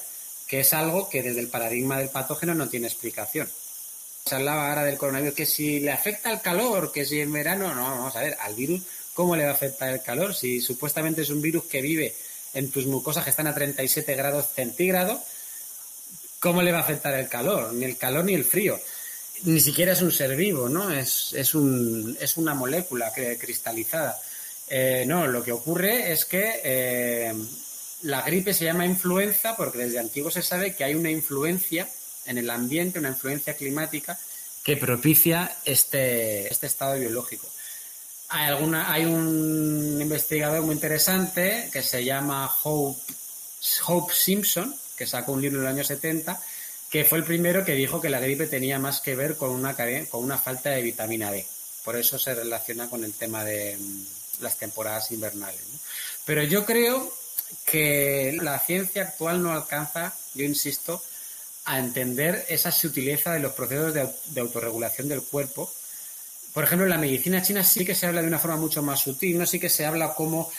que 0.47 0.59
es 0.59 0.73
algo 0.73 1.09
que 1.09 1.23
desde 1.23 1.39
el 1.39 1.47
paradigma 1.47 1.97
del 1.97 2.09
patógeno 2.09 2.53
no 2.53 2.69
tiene 2.69 2.87
explicación. 2.87 3.49
Se 4.25 4.35
hablaba 4.35 4.69
ahora 4.69 4.83
del 4.83 4.97
coronavirus, 4.97 5.35
que 5.35 5.45
si 5.45 5.79
le 5.79 5.91
afecta 5.91 6.31
el 6.31 6.39
calor, 6.39 6.91
que 6.91 7.05
si 7.05 7.19
en 7.19 7.33
verano, 7.33 7.73
no, 7.73 7.81
vamos 7.81 8.15
a 8.15 8.21
ver, 8.21 8.37
al 8.39 8.53
virus 8.53 8.81
¿cómo 9.13 9.35
le 9.35 9.45
va 9.45 9.51
a 9.51 9.53
afectar 9.53 9.93
el 9.93 10.01
calor? 10.01 10.35
Si 10.35 10.61
supuestamente 10.61 11.21
es 11.21 11.29
un 11.29 11.41
virus 11.41 11.65
que 11.65 11.81
vive 11.81 12.15
en 12.53 12.69
tus 12.71 12.85
mucosas 12.85 13.23
que 13.23 13.29
están 13.29 13.47
a 13.47 13.53
37 13.53 14.15
grados 14.15 14.47
centígrados, 14.53 15.21
¿cómo 16.39 16.61
le 16.61 16.71
va 16.71 16.79
a 16.79 16.81
afectar 16.81 17.13
el 17.13 17.27
calor? 17.27 17.73
Ni 17.73 17.85
el 17.85 17.97
calor 17.97 18.25
ni 18.25 18.33
el 18.33 18.45
frío. 18.45 18.79
Ni 19.43 19.59
siquiera 19.59 19.93
es 19.93 20.01
un 20.01 20.11
ser 20.11 20.35
vivo, 20.35 20.69
¿no? 20.69 20.91
Es, 20.91 21.33
es, 21.33 21.53
un, 21.53 22.17
es 22.19 22.37
una 22.37 22.53
molécula 22.53 23.11
cristalizada. 23.11 24.19
Eh, 24.69 25.03
no, 25.07 25.27
lo 25.27 25.43
que 25.43 25.51
ocurre 25.51 26.11
es 26.11 26.25
que 26.25 26.61
eh, 26.63 27.33
la 28.03 28.21
gripe 28.21 28.53
se 28.53 28.65
llama 28.65 28.85
influenza 28.85 29.55
porque 29.57 29.79
desde 29.79 29.99
antiguo 29.99 30.31
se 30.31 30.41
sabe 30.41 30.75
que 30.75 30.83
hay 30.83 30.95
una 30.95 31.11
influencia 31.11 31.87
en 32.25 32.37
el 32.37 32.49
ambiente, 32.49 32.99
una 32.99 33.09
influencia 33.09 33.55
climática 33.55 34.17
que 34.63 34.77
propicia 34.77 35.57
este, 35.65 36.47
este 36.47 36.67
estado 36.67 36.97
biológico. 36.97 37.47
Hay, 38.35 39.05
un 39.05 39.99
investigador 40.01 40.63
muy 40.63 40.73
interesante 40.73 41.69
que 41.71 41.83
se 41.83 42.03
llama 42.03 42.51
Hope, 42.63 42.99
Hope 43.85 44.11
Simpson, 44.11 44.75
que 44.97 45.05
sacó 45.05 45.33
un 45.33 45.41
libro 45.43 45.59
en 45.59 45.67
el 45.67 45.73
año 45.73 45.83
70, 45.83 46.41
que 46.89 47.05
fue 47.05 47.19
el 47.19 47.25
primero 47.25 47.63
que 47.63 47.73
dijo 47.73 48.01
que 48.01 48.09
la 48.09 48.19
gripe 48.19 48.47
tenía 48.47 48.79
más 48.79 49.01
que 49.01 49.15
ver 49.15 49.37
con 49.37 49.51
una, 49.51 49.75
con 50.09 50.23
una 50.23 50.39
falta 50.39 50.71
de 50.71 50.81
vitamina 50.81 51.29
D. 51.29 51.45
Por 51.85 51.95
eso 51.95 52.17
se 52.17 52.33
relaciona 52.33 52.89
con 52.89 53.03
el 53.03 53.13
tema 53.13 53.43
de 53.43 53.77
mm, 53.77 54.05
las 54.41 54.57
temporadas 54.57 55.11
invernales. 55.11 55.61
Pero 56.25 56.41
yo 56.41 56.65
creo 56.65 57.13
que 57.65 58.35
la 58.41 58.57
ciencia 58.57 59.03
actual 59.03 59.43
no 59.43 59.51
alcanza, 59.51 60.11
yo 60.33 60.43
insisto, 60.43 61.03
a 61.65 61.77
entender 61.77 62.47
esa 62.49 62.71
sutileza 62.71 63.31
de 63.33 63.41
los 63.41 63.53
procesos 63.53 63.93
de 63.93 64.41
autorregulación 64.41 65.07
del 65.07 65.21
cuerpo 65.21 65.71
por 66.53 66.63
ejemplo, 66.63 66.85
en 66.85 66.91
la 66.91 66.97
medicina 66.97 67.41
china 67.41 67.63
sí 67.63 67.83
que 67.83 67.95
se 67.95 68.05
habla 68.05 68.21
de 68.21 68.27
una 68.27 68.39
forma 68.39 68.57
mucho 68.57 68.83
más 68.83 68.99
sutil, 68.99 69.37
no 69.37 69.45
sí 69.45 69.59
que 69.59 69.69
se 69.69 69.85
habla 69.85 70.13
cómo 70.13 70.51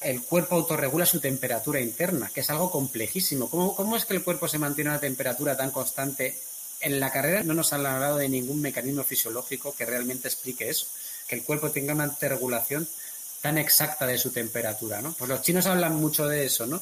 el 0.00 0.22
cuerpo 0.22 0.56
autorregula 0.56 1.06
su 1.06 1.20
temperatura 1.20 1.80
interna, 1.80 2.30
que 2.32 2.40
es 2.40 2.50
algo 2.50 2.70
complejísimo. 2.70 3.48
¿Cómo, 3.48 3.74
¿Cómo, 3.74 3.96
es 3.96 4.04
que 4.04 4.14
el 4.14 4.22
cuerpo 4.22 4.48
se 4.48 4.58
mantiene 4.58 4.90
a 4.90 4.94
una 4.94 5.00
temperatura 5.00 5.56
tan 5.56 5.70
constante? 5.70 6.38
En 6.80 7.00
la 7.00 7.10
carrera 7.10 7.42
no 7.42 7.54
nos 7.54 7.72
han 7.72 7.86
hablado 7.86 8.18
de 8.18 8.28
ningún 8.28 8.60
mecanismo 8.60 9.02
fisiológico 9.02 9.74
que 9.74 9.86
realmente 9.86 10.28
explique 10.28 10.68
eso, 10.68 10.86
que 11.26 11.36
el 11.36 11.42
cuerpo 11.42 11.70
tenga 11.70 11.94
una 11.94 12.04
autorregulación 12.04 12.86
tan 13.40 13.58
exacta 13.58 14.06
de 14.06 14.18
su 14.18 14.30
temperatura, 14.30 15.00
¿no? 15.00 15.12
Pues 15.12 15.28
los 15.28 15.42
chinos 15.42 15.66
hablan 15.66 15.96
mucho 15.96 16.26
de 16.26 16.46
eso, 16.46 16.66
¿no? 16.66 16.80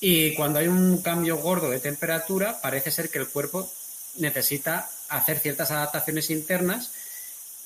Y 0.00 0.34
cuando 0.34 0.60
hay 0.60 0.68
un 0.68 1.02
cambio 1.02 1.38
gordo 1.38 1.70
de 1.70 1.80
temperatura, 1.80 2.60
parece 2.60 2.90
ser 2.90 3.10
que 3.10 3.18
el 3.18 3.28
cuerpo 3.28 3.70
necesita 4.16 4.88
hacer 5.08 5.40
ciertas 5.40 5.70
adaptaciones 5.70 6.30
internas 6.30 6.92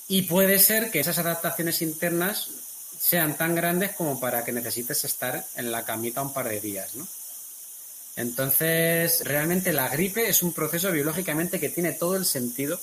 y 0.07 0.23
puede 0.23 0.59
ser 0.59 0.91
que 0.91 0.99
esas 0.99 1.17
adaptaciones 1.17 1.81
internas 1.81 2.49
sean 2.99 3.35
tan 3.35 3.55
grandes 3.55 3.91
como 3.91 4.19
para 4.19 4.43
que 4.43 4.51
necesites 4.51 5.03
estar 5.03 5.45
en 5.55 5.71
la 5.71 5.83
camita 5.83 6.21
un 6.21 6.33
par 6.33 6.47
de 6.47 6.59
días, 6.59 6.95
¿no? 6.95 7.07
Entonces, 8.15 9.21
realmente 9.25 9.73
la 9.73 9.89
gripe 9.89 10.29
es 10.29 10.43
un 10.43 10.53
proceso 10.53 10.91
biológicamente 10.91 11.59
que 11.59 11.69
tiene 11.69 11.93
todo 11.93 12.15
el 12.15 12.25
sentido 12.25 12.79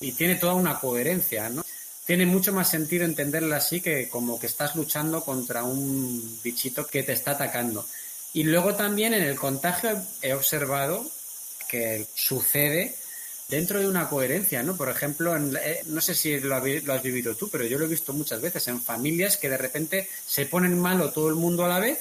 y 0.00 0.12
tiene 0.12 0.34
toda 0.36 0.54
una 0.54 0.78
coherencia, 0.78 1.48
¿no? 1.48 1.64
Tiene 2.04 2.26
mucho 2.26 2.52
más 2.52 2.68
sentido 2.68 3.04
entenderla 3.04 3.56
así 3.56 3.80
que 3.80 4.08
como 4.08 4.38
que 4.38 4.46
estás 4.46 4.76
luchando 4.76 5.24
contra 5.24 5.64
un 5.64 6.40
bichito 6.42 6.86
que 6.86 7.02
te 7.02 7.12
está 7.12 7.32
atacando. 7.32 7.86
Y 8.34 8.44
luego 8.44 8.74
también 8.74 9.14
en 9.14 9.22
el 9.22 9.36
contagio 9.36 10.02
he 10.20 10.34
observado 10.34 11.06
que 11.68 12.06
sucede 12.14 12.94
dentro 13.52 13.78
de 13.78 13.86
una 13.86 14.08
coherencia, 14.08 14.62
¿no? 14.62 14.78
Por 14.78 14.88
ejemplo, 14.88 15.36
eh, 15.36 15.82
no 15.84 16.00
sé 16.00 16.14
si 16.14 16.40
lo, 16.40 16.56
has 16.56 17.02
vivido 17.02 17.34
tú, 17.34 17.50
pero 17.50 17.64
yo 17.64 17.78
lo 17.78 17.84
he 17.84 17.88
visto 17.88 18.14
muchas 18.14 18.40
veces 18.40 18.66
en 18.68 18.80
familias 18.80 19.36
que 19.36 19.50
de 19.50 19.58
repente 19.58 20.08
se 20.26 20.46
ponen 20.46 20.80
malo 20.80 21.10
todo 21.10 21.28
el 21.28 21.34
mundo 21.34 21.66
a 21.66 21.68
la 21.68 21.78
vez 21.78 21.98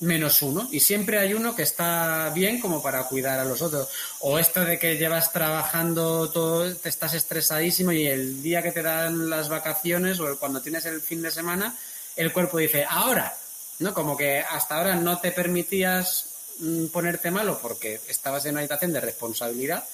menos 0.00 0.42
uno 0.42 0.68
y 0.72 0.80
siempre 0.80 1.20
hay 1.20 1.34
uno 1.34 1.54
que 1.54 1.62
está 1.62 2.32
bien 2.34 2.60
como 2.60 2.82
para 2.82 3.04
cuidar 3.04 3.38
a 3.38 3.44
los 3.44 3.62
otros. 3.62 3.88
O 4.22 4.36
esto 4.36 4.64
de 4.64 4.76
que 4.76 4.96
llevas 4.96 5.32
trabajando 5.32 6.28
todo, 6.30 6.74
te 6.74 6.88
estás 6.88 7.14
estresadísimo 7.14 7.92
y 7.92 8.08
el 8.08 8.42
día 8.42 8.60
que 8.60 8.72
te 8.72 8.82
dan 8.82 9.30
las 9.30 9.48
vacaciones 9.48 10.18
o 10.18 10.36
cuando 10.40 10.60
tienes 10.60 10.84
el 10.86 11.00
fin 11.00 11.22
de 11.22 11.30
semana, 11.30 11.76
el 12.16 12.32
cuerpo 12.32 12.58
dice, 12.58 12.84
ahora, 12.90 13.32
¿no? 13.78 13.94
Como 13.94 14.16
que 14.16 14.40
hasta 14.40 14.78
ahora 14.78 14.96
no 14.96 15.20
te 15.20 15.30
permitías 15.30 16.56
mm, 16.58 16.86
ponerte 16.86 17.30
malo 17.30 17.60
porque 17.62 18.00
estabas 18.08 18.44
en 18.46 18.50
una 18.50 18.62
habitación 18.62 18.92
de 18.92 19.00
responsabilidad 19.00 19.84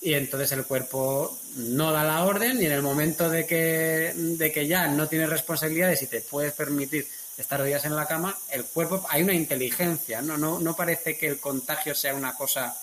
y 0.00 0.14
entonces 0.14 0.52
el 0.52 0.64
cuerpo 0.64 1.38
no 1.56 1.92
da 1.92 2.04
la 2.04 2.24
orden 2.24 2.62
y 2.62 2.66
en 2.66 2.72
el 2.72 2.82
momento 2.82 3.28
de 3.28 3.46
que, 3.46 4.12
de 4.14 4.52
que 4.52 4.66
ya 4.66 4.86
no 4.88 5.08
tienes 5.08 5.28
responsabilidades 5.28 6.02
y 6.02 6.06
te 6.06 6.20
puedes 6.20 6.52
permitir 6.52 7.06
estar 7.36 7.62
días 7.62 7.84
en 7.84 7.96
la 7.96 8.06
cama, 8.06 8.36
el 8.50 8.64
cuerpo, 8.64 9.04
hay 9.08 9.22
una 9.22 9.34
inteligencia, 9.34 10.22
¿no? 10.22 10.36
No, 10.36 10.58
no 10.58 10.74
parece 10.74 11.16
que 11.16 11.28
el 11.28 11.38
contagio 11.38 11.94
sea 11.94 12.14
una 12.14 12.34
cosa 12.34 12.76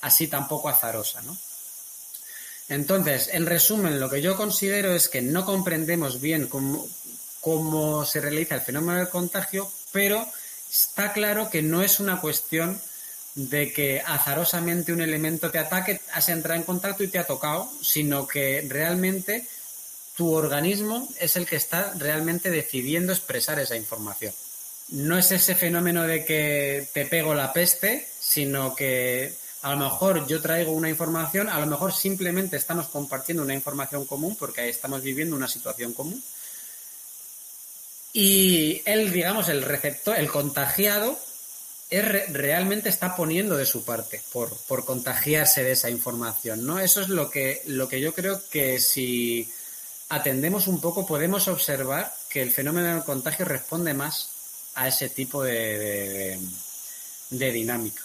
así 0.00 0.28
tampoco 0.28 0.68
azarosa, 0.68 1.22
¿no? 1.22 1.36
Entonces, 2.68 3.30
en 3.32 3.46
resumen, 3.46 3.98
lo 3.98 4.10
que 4.10 4.20
yo 4.20 4.36
considero 4.36 4.92
es 4.92 5.08
que 5.08 5.22
no 5.22 5.44
comprendemos 5.44 6.20
bien 6.20 6.48
cómo, 6.48 6.86
cómo 7.40 8.04
se 8.04 8.20
realiza 8.20 8.56
el 8.56 8.60
fenómeno 8.60 8.98
del 8.98 9.08
contagio, 9.08 9.70
pero 9.90 10.26
está 10.70 11.12
claro 11.12 11.48
que 11.48 11.62
no 11.62 11.82
es 11.82 11.98
una 11.98 12.20
cuestión 12.20 12.78
de 13.38 13.72
que 13.72 14.02
azarosamente 14.04 14.92
un 14.92 15.00
elemento 15.00 15.48
te 15.52 15.60
ataque, 15.60 16.00
has 16.12 16.28
entrado 16.28 16.58
en 16.58 16.66
contacto 16.66 17.04
y 17.04 17.08
te 17.08 17.20
ha 17.20 17.26
tocado, 17.26 17.70
sino 17.80 18.26
que 18.26 18.66
realmente 18.68 19.46
tu 20.16 20.32
organismo 20.34 21.08
es 21.20 21.36
el 21.36 21.46
que 21.46 21.54
está 21.54 21.92
realmente 21.96 22.50
decidiendo 22.50 23.12
expresar 23.12 23.60
esa 23.60 23.76
información. 23.76 24.34
No 24.88 25.16
es 25.16 25.30
ese 25.30 25.54
fenómeno 25.54 26.02
de 26.02 26.24
que 26.24 26.88
te 26.92 27.06
pego 27.06 27.32
la 27.32 27.52
peste, 27.52 28.08
sino 28.18 28.74
que 28.74 29.32
a 29.62 29.70
lo 29.70 29.76
mejor 29.76 30.26
yo 30.26 30.42
traigo 30.42 30.72
una 30.72 30.88
información, 30.88 31.48
a 31.48 31.60
lo 31.60 31.66
mejor 31.66 31.92
simplemente 31.92 32.56
estamos 32.56 32.88
compartiendo 32.88 33.44
una 33.44 33.54
información 33.54 34.04
común 34.04 34.34
porque 34.36 34.68
estamos 34.68 35.00
viviendo 35.00 35.36
una 35.36 35.46
situación 35.46 35.92
común. 35.92 36.20
Y 38.12 38.82
él, 38.84 39.12
digamos, 39.12 39.48
el 39.48 39.62
receptor, 39.62 40.16
el 40.16 40.28
contagiado, 40.28 41.16
es 41.90 42.32
realmente 42.32 42.88
está 42.88 43.16
poniendo 43.16 43.56
de 43.56 43.64
su 43.64 43.84
parte 43.84 44.20
por, 44.32 44.54
por 44.66 44.84
contagiarse 44.84 45.64
de 45.64 45.72
esa 45.72 45.88
información, 45.88 46.66
¿no? 46.66 46.78
Eso 46.78 47.00
es 47.00 47.08
lo 47.08 47.30
que, 47.30 47.62
lo 47.66 47.88
que 47.88 48.00
yo 48.00 48.12
creo 48.12 48.40
que 48.50 48.78
si 48.78 49.50
atendemos 50.10 50.66
un 50.66 50.80
poco, 50.80 51.06
podemos 51.06 51.48
observar 51.48 52.14
que 52.28 52.42
el 52.42 52.52
fenómeno 52.52 52.88
del 52.88 53.04
contagio 53.04 53.44
responde 53.44 53.94
más 53.94 54.30
a 54.74 54.88
ese 54.88 55.08
tipo 55.08 55.42
de, 55.42 56.38
de, 57.30 57.52
dinámica. 57.52 58.02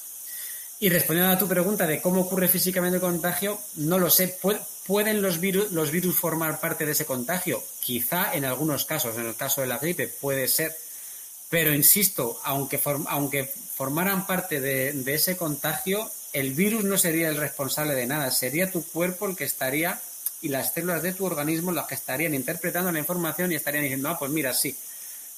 Y 0.80 0.89
respondiendo 0.89 1.34
a 1.34 1.38
tu 1.38 1.48
pregunta 1.48 1.86
de 1.86 2.02
cómo 2.02 2.22
ocurre 2.22 2.48
físicamente 2.48 2.98
el 2.98 3.02
contagio, 3.02 3.60
no 3.76 4.00
lo 4.00 4.10
sé. 4.10 4.38
¿Pueden 4.86 5.22
los 5.22 5.39
virus, 5.39 5.72
los 5.72 5.91
virus 5.91 6.17
formar 6.17 6.60
parte 6.60 6.86
de 6.86 6.91
ese 6.91 7.06
contagio? 7.06 7.63
Quizá 7.80 8.34
en 8.34 8.43
algunos 8.43 8.86
casos, 8.86 9.15
en 9.17 9.28
el 9.28 9.36
caso 9.36 9.62
de 9.62 9.67
la 9.67 9.78
gripe 9.78 10.08
puede 10.08 10.48
ser. 10.48 10.76
Pero 11.54 11.72
insisto, 11.72 12.39
aunque, 12.46 12.82
aunque 13.10 13.44
formaran 13.44 14.26
parte 14.26 14.60
de, 14.60 15.13
ese 15.13 15.38
contagio, 15.38 16.10
el 16.34 16.56
virus 16.56 16.84
no 16.84 16.98
sería 16.98 17.30
el 17.30 17.38
responsable 17.38 17.94
de 17.94 18.08
nada, 18.08 18.32
sería 18.32 18.72
tu 18.72 18.84
cuerpo 18.84 19.28
el 19.28 19.36
que 19.36 19.44
estaría 19.44 20.02
y 20.42 20.48
las 20.48 20.74
células 20.74 21.04
de 21.04 21.13
tu 21.13 21.28
organismo 21.28 21.72
las 21.72 21.86
que 21.86 21.94
estarían 21.94 22.34
interpretando 22.34 22.92
la 22.92 22.98
información 22.98 23.52
y 23.52 23.56
estarían 23.56 23.84
diciendo, 23.84 24.10
ah, 24.10 24.18
pues 24.18 24.32
mira, 24.32 24.52
sí, 24.52 24.76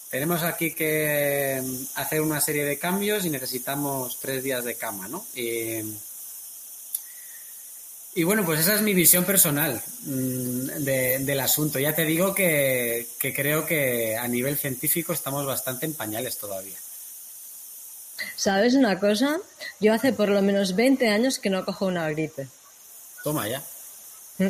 tenemos 0.10 0.42
aquí 0.44 0.72
que 0.72 1.62
mm, 1.62 2.00
hacer 2.00 2.22
una 2.22 2.40
serie 2.40 2.64
de 2.64 2.80
cambios 2.80 3.26
y 3.26 3.30
necesitamos 3.30 4.18
tres 4.22 4.42
días 4.42 4.64
de 4.64 4.76
cama, 4.76 5.10
¿no? 5.10 5.26
Y 8.16 8.24
bueno, 8.24 8.44
pues 8.46 8.62
esa 8.62 8.74
es 8.74 8.82
mi 8.82 8.94
visión 8.94 9.26
personal 9.26 9.82
mm, 10.04 10.84
del 10.84 11.40
asunto. 11.40 11.78
Ya 11.78 11.94
te 11.94 12.06
digo 12.06 12.34
que, 12.34 13.08
que 13.20 13.34
creo 13.34 13.66
que 13.66 14.18
a 14.18 14.28
nivel 14.28 14.58
científico 14.58 15.14
estamos 15.14 15.46
bastante 15.46 15.86
en 15.86 15.94
pañales 15.94 16.38
todavía. 16.38 16.78
¿Sabes 18.36 18.74
una 18.74 18.98
cosa? 19.00 19.38
Yo 19.80 19.94
hace 19.94 20.14
por 20.14 20.30
lo 20.30 20.42
menos 20.42 20.76
20 20.76 21.10
años 21.10 21.38
que 21.38 21.50
no 21.50 21.66
cojo 21.66 21.86
una 21.86 22.10
gripe. 22.10 22.48
Toma 23.24 23.48
ya. 23.48 23.62
Mm 24.40 24.50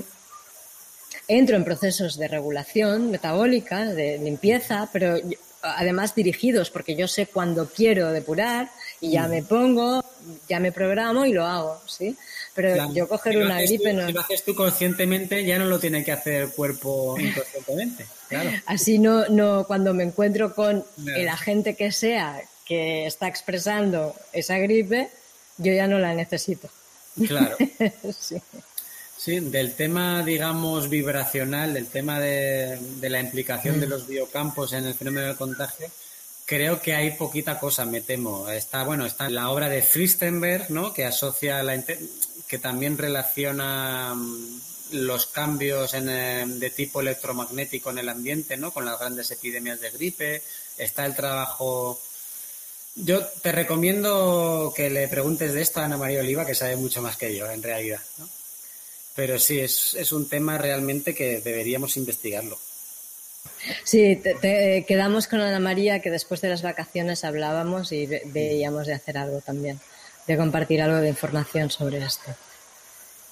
entro 1.28 1.56
en 1.56 1.63
procesos 1.63 2.17
de 2.17 2.28
regulación 2.28 3.12
metabólica, 3.12 3.86
de 3.86 4.17
limpieza, 4.19 4.89
pero 4.91 5.17
además 5.62 6.13
dirigidos, 6.13 6.69
porque 6.69 6.95
yo 6.95 7.08
sé 7.08 7.28
cuándo 7.28 7.67
quiero 7.67 8.12
depurar 8.12 8.69
y 9.01 9.12
ya 9.12 9.28
me 9.28 9.41
pongo, 9.41 10.04
ya 10.47 10.60
me 10.60 10.71
programo 10.71 11.25
y 11.25 11.34
lo 11.34 11.45
hago, 11.45 11.82
¿sí? 11.88 12.15
Pero 12.55 12.93
yo 12.93 13.07
coger 13.07 13.37
una 13.37 13.61
gripe 13.61 13.91
no. 13.93 14.07
Si 14.07 14.13
lo 14.13 14.21
haces 14.21 14.43
tú 14.43 14.55
conscientemente, 14.55 15.43
ya 15.43 15.59
no 15.59 15.65
lo 15.65 15.77
tiene 15.77 16.03
que 16.05 16.13
hacer 16.13 16.43
el 16.43 16.49
cuerpo 16.51 17.19
inconscientemente. 17.19 18.05
Claro. 18.29 18.49
Así 18.65 18.97
no, 18.97 19.27
no, 19.27 19.65
cuando 19.67 19.93
me 19.93 20.03
encuentro 20.03 20.55
con 20.55 20.85
el 21.05 21.27
agente 21.27 21.75
que 21.75 21.91
sea 21.91 22.41
que 22.65 23.05
está 23.05 23.27
expresando 23.27 24.15
esa 24.33 24.57
gripe, 24.57 25.09
yo 25.57 25.73
ya 25.73 25.85
no 25.85 25.99
la 25.99 26.13
necesito. 26.13 26.69
Claro. 27.27 27.57
sí. 28.19 28.41
Sí, 29.17 29.39
del 29.39 29.73
tema, 29.73 30.23
digamos, 30.23 30.89
vibracional, 30.89 31.73
del 31.73 31.87
tema 31.87 32.19
de, 32.19 32.79
la 33.01 33.19
implicación 33.19 33.79
de 33.79 33.87
mm. 33.87 33.89
los 33.89 34.07
biocampos 34.07 34.73
en 34.73 34.85
el 34.85 34.93
fenómeno 34.93 35.27
del 35.27 35.35
contagio, 35.35 35.87
creo 36.45 36.79
que 36.79 36.93
hay 36.93 37.11
poquita 37.11 37.57
cosa, 37.57 37.85
me 37.85 38.01
temo. 38.01 38.49
Está, 38.49 38.83
bueno, 38.83 39.05
está 39.05 39.29
la 39.29 39.49
obra 39.49 39.67
de 39.67 39.81
Fristenberg, 39.81 40.69
¿no? 40.69 40.93
Que 40.93 41.05
asocia 41.05 41.63
la, 41.63 41.73
que 42.47 42.60
también 42.60 42.97
relaciona 42.97 44.13
mm, 44.15 44.62
los 44.91 45.27
cambios 45.27 45.93
en, 45.93 46.10
eh, 46.10 46.43
de 46.45 46.69
tipo 46.69 47.01
electromagnético 47.01 47.89
en 47.91 47.99
el 47.99 48.10
ambiente, 48.10 48.58
¿no? 48.58 48.71
Con 48.71 48.86
las 48.86 48.99
grandes 48.99 49.31
epidemias 49.31 49.81
de 49.81 49.91
gripe. 49.91 50.41
Está 50.77 51.05
el 51.05 51.15
trabajo. 51.15 51.99
Yo 52.95 53.25
te 53.25 53.51
recomiendo 53.51 54.73
que 54.75 54.89
le 54.89 55.08
preguntes 55.08 55.53
de 55.53 55.62
esto 55.62 55.79
a 55.79 55.86
Ana 55.86 55.97
María 55.97 56.21
Oliva, 56.21 56.45
que 56.45 56.55
sabe 56.55 56.75
mucho 56.75 57.01
más 57.01 57.17
que 57.17 57.36
yo, 57.36 57.49
en 57.49 57.63
realidad, 57.63 58.01
¿no? 58.17 58.29
Pero 59.15 59.39
sí, 59.39 59.60
es, 59.60 59.95
es 59.95 60.12
un 60.12 60.27
tema 60.27 60.58
realmente 60.58 61.15
que 61.15 61.39
deberíamos 61.39 61.97
investigarlo. 61.97 62.60
Sí, 63.84 64.15
te, 64.17 64.86
quedamos 64.88 65.27
con 65.27 65.41
Ana 65.41 65.60
María 65.60 65.99
que 65.99 66.12
después 66.12 66.41
de 66.41 66.49
las 66.49 66.62
vacaciones 66.62 67.23
hablábamos 67.23 67.91
y 67.91 68.05
veíamos 68.25 68.88
de 68.88 68.93
hacer 68.93 69.17
algo 69.17 69.41
también, 69.41 69.79
de 70.27 70.38
compartir 70.38 70.81
algo 70.81 70.97
de 70.97 71.09
información 71.09 71.69
sobre 71.69 72.03
esto. 72.03 72.31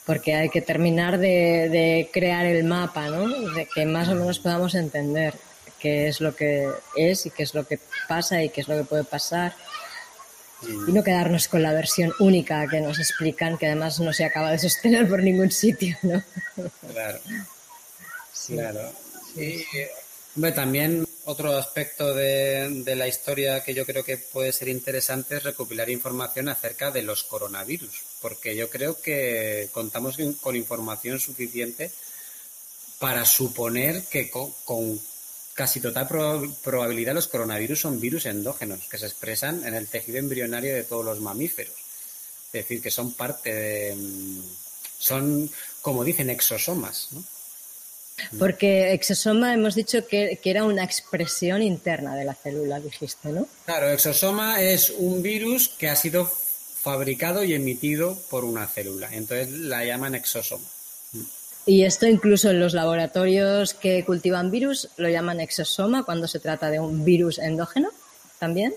Porque 0.06 0.36
hay 0.36 0.50
que 0.50 0.62
terminar 0.62 1.18
de, 1.18 1.70
de 1.70 2.10
crear 2.12 2.46
el 2.46 2.64
mapa, 2.66 3.08
¿no? 3.08 3.28
De 3.54 3.68
que 3.74 3.86
más 3.86 4.10
o 4.10 4.16
menos 4.16 4.40
podamos 4.40 4.76
entender 4.76 5.34
qué 5.80 6.08
es 6.08 6.22
lo 6.22 6.36
que 6.36 6.70
es 6.96 7.26
y 7.26 7.30
qué 7.30 7.44
es 7.44 7.54
lo 7.54 7.66
que 7.66 7.80
pasa 8.08 8.44
y 8.44 8.50
qué 8.50 8.62
es 8.62 8.68
lo 8.68 8.78
que 8.78 8.84
puede 8.84 9.04
pasar 9.04 9.54
y 10.88 10.92
no 10.92 11.04
quedarnos 11.04 11.48
con 11.48 11.62
la 11.62 11.74
versión 11.74 12.14
única 12.20 12.68
que 12.68 12.82
nos 12.82 13.00
explican, 13.00 13.58
que 13.58 13.68
además 13.68 14.00
no 14.00 14.14
se 14.14 14.26
acaba 14.26 14.52
de 14.52 14.60
sostener 14.60 15.08
por 15.08 15.22
ningún 15.22 15.52
sitio, 15.52 15.98
¿no? 16.04 16.24
Claro. 16.92 17.20
Claro. 18.48 18.92
También 20.56 21.06
otro 21.26 21.56
aspecto 21.56 22.14
de, 22.14 22.96
la 22.96 23.08
historia 23.08 23.64
que 23.64 23.74
yo 23.74 23.86
creo 23.86 24.04
que 24.04 24.18
puede 24.18 24.52
ser 24.52 24.68
interesante 24.68 25.38
es 25.38 25.44
recopilar 25.44 25.90
información 25.90 26.50
acerca 26.50 26.92
de 26.92 27.04
los 27.04 27.24
coronavirus, 27.24 28.02
porque 28.22 28.56
yo 28.56 28.70
creo 28.70 29.00
que 29.00 29.70
contamos 29.72 30.18
con 30.42 30.56
información 30.56 31.20
suficiente 31.20 31.92
para 33.00 33.26
suponer 33.26 34.04
que 34.06 34.32
con 34.32 35.00
casi 35.54 35.80
total 35.80 36.08
probabilidad 36.64 37.14
los 37.14 37.28
coronavirus 37.28 37.82
son 37.82 38.00
virus 38.00 38.26
endógenos 38.26 38.88
que 38.90 38.98
se 38.98 39.06
expresan 39.06 39.64
en 39.66 39.76
el 39.76 39.88
tejido 39.88 40.18
embrionario 40.18 40.74
de 40.74 40.84
todos 40.84 41.06
los 41.06 41.20
mamíferos. 41.20 41.76
Es 42.48 42.52
decir, 42.54 42.82
que 42.82 42.92
son 42.92 43.14
parte 43.14 43.54
de. 43.54 43.96
Mm, 43.96 44.42
son, 45.00 45.50
como 45.82 46.04
dicen, 46.04 46.30
exosomas. 46.30 47.10
¿no? 47.12 47.24
Porque 48.38 48.94
exosoma 48.94 49.54
hemos 49.54 49.76
dicho 49.76 50.06
que, 50.08 50.40
era 50.44 50.66
una 50.66 50.84
expresión 50.84 51.62
interna 51.62 52.16
de 52.16 52.26
la 52.26 52.36
célula, 52.36 52.80
dijiste, 52.80 53.30
¿no? 53.30 53.48
Claro, 53.66 53.90
exosoma 53.90 54.62
es 54.62 54.92
un 54.98 55.22
virus 55.22 55.70
que 55.70 55.90
ha 55.90 55.96
sido 55.96 56.26
fabricado 56.26 57.44
y 57.44 57.54
emitido 57.54 58.18
por 58.30 58.46
una 58.46 58.68
célula. 58.68 59.10
Entonces 59.12 59.50
la 59.52 59.86
llaman 59.86 60.16
exosoma. 60.16 60.68
Y 61.66 61.86
esto 61.86 62.08
incluso 62.08 62.50
en 62.50 62.60
los 62.60 62.74
laboratorios 62.74 63.74
que 63.74 64.04
cultivan 64.04 64.52
virus 64.52 64.90
lo 64.98 65.08
llaman 65.08 65.40
exosoma 65.40 66.04
cuando 66.04 66.28
se 66.28 66.40
trata 66.40 66.70
de 66.70 66.80
un 66.80 67.06
virus 67.06 67.40
endógeno 67.40 67.90
también. 68.38 68.74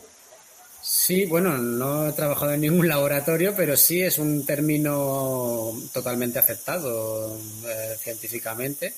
Sí, 0.88 1.26
bueno, 1.26 1.58
no 1.58 2.08
he 2.08 2.12
trabajado 2.12 2.52
en 2.52 2.60
ningún 2.60 2.86
laboratorio, 2.94 3.54
pero 3.56 3.76
sí 3.76 4.02
es 4.02 4.18
un 4.18 4.46
término 4.46 5.72
totalmente 5.92 6.38
aceptado 6.38 7.36
eh, 7.66 7.96
científicamente. 7.98 8.94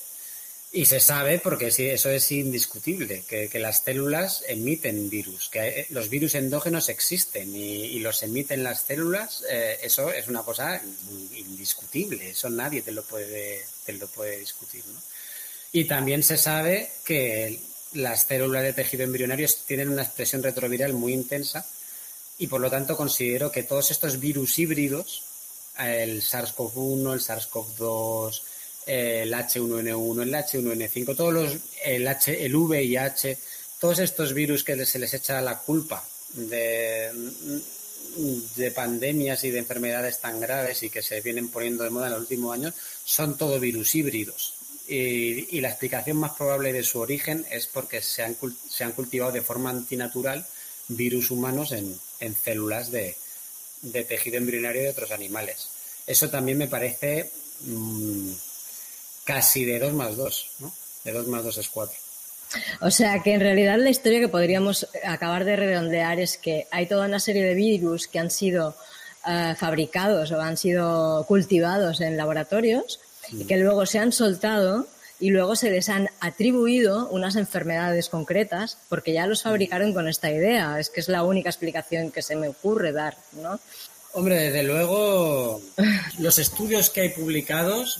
Y 0.71 0.85
se 0.85 0.99
sabe, 0.99 1.39
porque 1.39 1.67
eso 1.67 2.09
es 2.09 2.31
indiscutible, 2.31 3.23
que, 3.27 3.49
las 3.59 3.81
células 3.83 4.43
emiten 4.47 5.09
virus, 5.09 5.49
que 5.49 5.67
eh, 5.67 5.87
los 5.89 6.09
virus 6.09 6.35
endógenos 6.35 6.89
existen 6.89 7.55
y, 7.55 7.99
los 7.99 8.21
emiten 8.21 8.63
las 8.63 8.83
células, 8.83 9.43
eh, 9.49 9.79
eso 9.81 10.11
es 10.11 10.27
una 10.27 10.43
cosa 10.43 10.79
indiscutible, 11.35 12.29
eso 12.29 12.51
nadie 12.51 12.83
te 12.83 12.91
lo 12.91 13.03
puede, 13.03 13.65
te 13.83 13.93
lo 13.93 14.07
puede 14.07 14.37
discutir. 14.37 14.83
Y 15.71 15.85
también 15.85 16.21
se 16.21 16.37
sabe 16.37 16.91
que 17.03 17.59
las 17.93 18.27
células 18.27 18.61
de 18.61 18.73
tejido 18.73 19.03
embrionario 19.03 19.47
tienen 19.65 19.89
una 19.89 20.03
expresión 20.03 20.43
retroviral 20.43 20.93
muy 20.93 21.13
intensa 21.13 21.65
y 22.37 22.45
por 22.45 22.61
lo 22.61 22.69
tanto 22.69 22.95
considero 22.95 23.51
que 23.51 23.63
todos 23.63 23.89
estos 23.89 24.19
virus 24.19 24.59
híbridos, 24.59 25.23
el 25.79 26.21
SARS-CoV-1, 26.21 27.13
el 27.13 27.21
SARS-CoV-2, 27.21 28.41
el 28.89 29.31
H1N1, 29.31 30.21
el 30.23 30.33
H1N5, 30.33 31.15
todos 31.15 31.33
los, 31.33 31.57
el, 31.85 32.07
H, 32.07 32.43
el 32.43 32.55
VIH, 32.55 33.37
todos 33.79 33.99
estos 33.99 34.33
virus 34.33 34.63
que 34.63 34.83
se 34.85 34.97
les 34.97 35.13
echa 35.13 35.41
la 35.41 35.59
culpa 35.59 36.03
de, 36.33 37.11
de 38.55 38.71
pandemias 38.71 39.43
y 39.43 39.51
de 39.51 39.59
enfermedades 39.59 40.19
tan 40.19 40.39
graves 40.39 40.81
y 40.81 40.89
que 40.89 41.03
se 41.03 41.21
vienen 41.21 41.49
poniendo 41.49 41.83
de 41.83 41.91
moda 41.91 42.07
en 42.07 42.13
los 42.13 42.21
últimos 42.21 42.53
años, 42.53 42.73
son 43.05 43.37
todo 43.37 43.59
virus 43.59 43.93
híbridos. 43.93 44.55
Y, 44.87 45.61
la 45.61 45.69
explicación 45.69 46.17
más 46.17 46.31
probable 46.31 46.73
de 46.73 46.83
su 46.83 46.99
origen 46.99 47.45
es 47.51 47.67
porque 47.67 48.01
se 48.01 48.23
han, 48.23 48.35
se 48.67 48.83
han 48.83 48.93
cultivado 48.93 49.31
de 49.31 49.41
forma 49.41 49.69
antinatural 49.69 50.43
virus 50.87 51.29
humanos 51.29 51.73
en, 51.73 51.95
en 52.19 52.35
células 52.35 52.89
de, 52.89 53.15
de, 53.83 54.03
tejido 54.03 54.37
embrionario 54.37 54.81
de 54.81 54.89
otros 54.89 55.11
animales. 55.11 55.69
Eso 56.07 56.31
también 56.31 56.57
me 56.57 56.67
parece 56.67 57.29
mm, 57.61 58.31
casi 59.29 59.63
de 59.63 59.77
2 59.77 59.93
más 59.93 60.17
2, 60.17 60.51
¿no? 60.57 60.73
De 61.03 61.11
2 61.11 61.27
más 61.27 61.43
2 61.43 61.59
es 61.59 61.69
4. 61.69 61.95
O 62.81 62.89
sea 62.89 63.21
que 63.21 63.35
en 63.35 63.41
realidad 63.41 63.77
la 63.77 63.91
historia 63.91 64.19
que 64.19 64.27
podríamos 64.27 64.87
acabar 65.05 65.45
de 65.45 65.55
redondear 65.55 66.19
es 66.19 66.39
que 66.39 66.65
hay 66.71 66.87
toda 66.87 67.05
una 67.05 67.19
serie 67.19 67.43
de 67.43 67.53
virus 67.53 68.07
que 68.07 68.17
han 68.17 68.31
sido 68.31 68.75
uh, 69.27 69.53
fabricados 69.55 70.31
o 70.31 70.41
han 70.41 70.57
sido 70.57 71.25
cultivados 71.27 72.01
en 72.01 72.17
laboratorios 72.17 72.99
y 73.31 73.45
que 73.45 73.57
luego 73.57 73.85
se 73.85 73.99
han 73.99 74.11
soltado 74.11 74.87
y 75.19 75.29
luego 75.29 75.55
se 75.55 75.69
les 75.69 75.89
han 75.89 76.09
atribuido 76.21 77.07
unas 77.09 77.35
enfermedades 77.35 78.09
concretas 78.09 78.79
porque 78.89 79.13
ya 79.13 79.27
los 79.27 79.43
fabricaron 79.43 79.93
con 79.93 80.07
esta 80.07 80.31
idea. 80.31 80.79
Es 80.79 80.89
que 80.89 81.01
es 81.01 81.07
la 81.07 81.23
única 81.23 81.51
explicación 81.51 82.09
que 82.09 82.23
se 82.23 82.35
me 82.35 82.47
ocurre 82.47 82.93
dar, 82.93 83.15
¿no? 83.33 83.59
Hombre, 84.13 84.35
desde 84.35 84.63
luego, 84.63 85.61
los 86.19 86.39
estudios 86.39 86.89
que 86.89 87.01
hay 87.01 87.09
publicados 87.09 87.99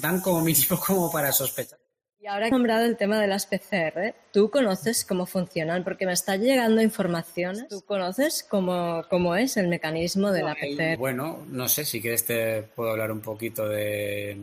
dan 0.00 0.20
como 0.20 0.40
mínimo 0.40 0.78
como 0.86 1.10
para 1.10 1.32
sospechar. 1.32 1.78
Y 2.20 2.26
ahora 2.26 2.48
he 2.48 2.50
nombrado 2.50 2.84
el 2.84 2.96
tema 2.96 3.20
de 3.20 3.28
las 3.28 3.46
PCR. 3.46 4.14
¿Tú 4.32 4.50
conoces 4.50 5.04
cómo 5.04 5.24
funcionan? 5.24 5.84
Porque 5.84 6.04
me 6.04 6.12
está 6.12 6.36
llegando 6.36 6.82
información. 6.82 7.66
¿Tú 7.70 7.82
conoces 7.82 8.44
cómo, 8.48 9.04
cómo 9.08 9.36
es 9.36 9.56
el 9.56 9.68
mecanismo 9.68 10.32
de 10.32 10.42
la 10.42 10.54
PCR? 10.54 10.98
Bueno, 10.98 11.44
no 11.48 11.68
sé, 11.68 11.84
si 11.84 12.00
quieres 12.00 12.24
te 12.24 12.62
puedo 12.62 12.90
hablar 12.90 13.12
un 13.12 13.20
poquito 13.20 13.68
de, 13.68 14.36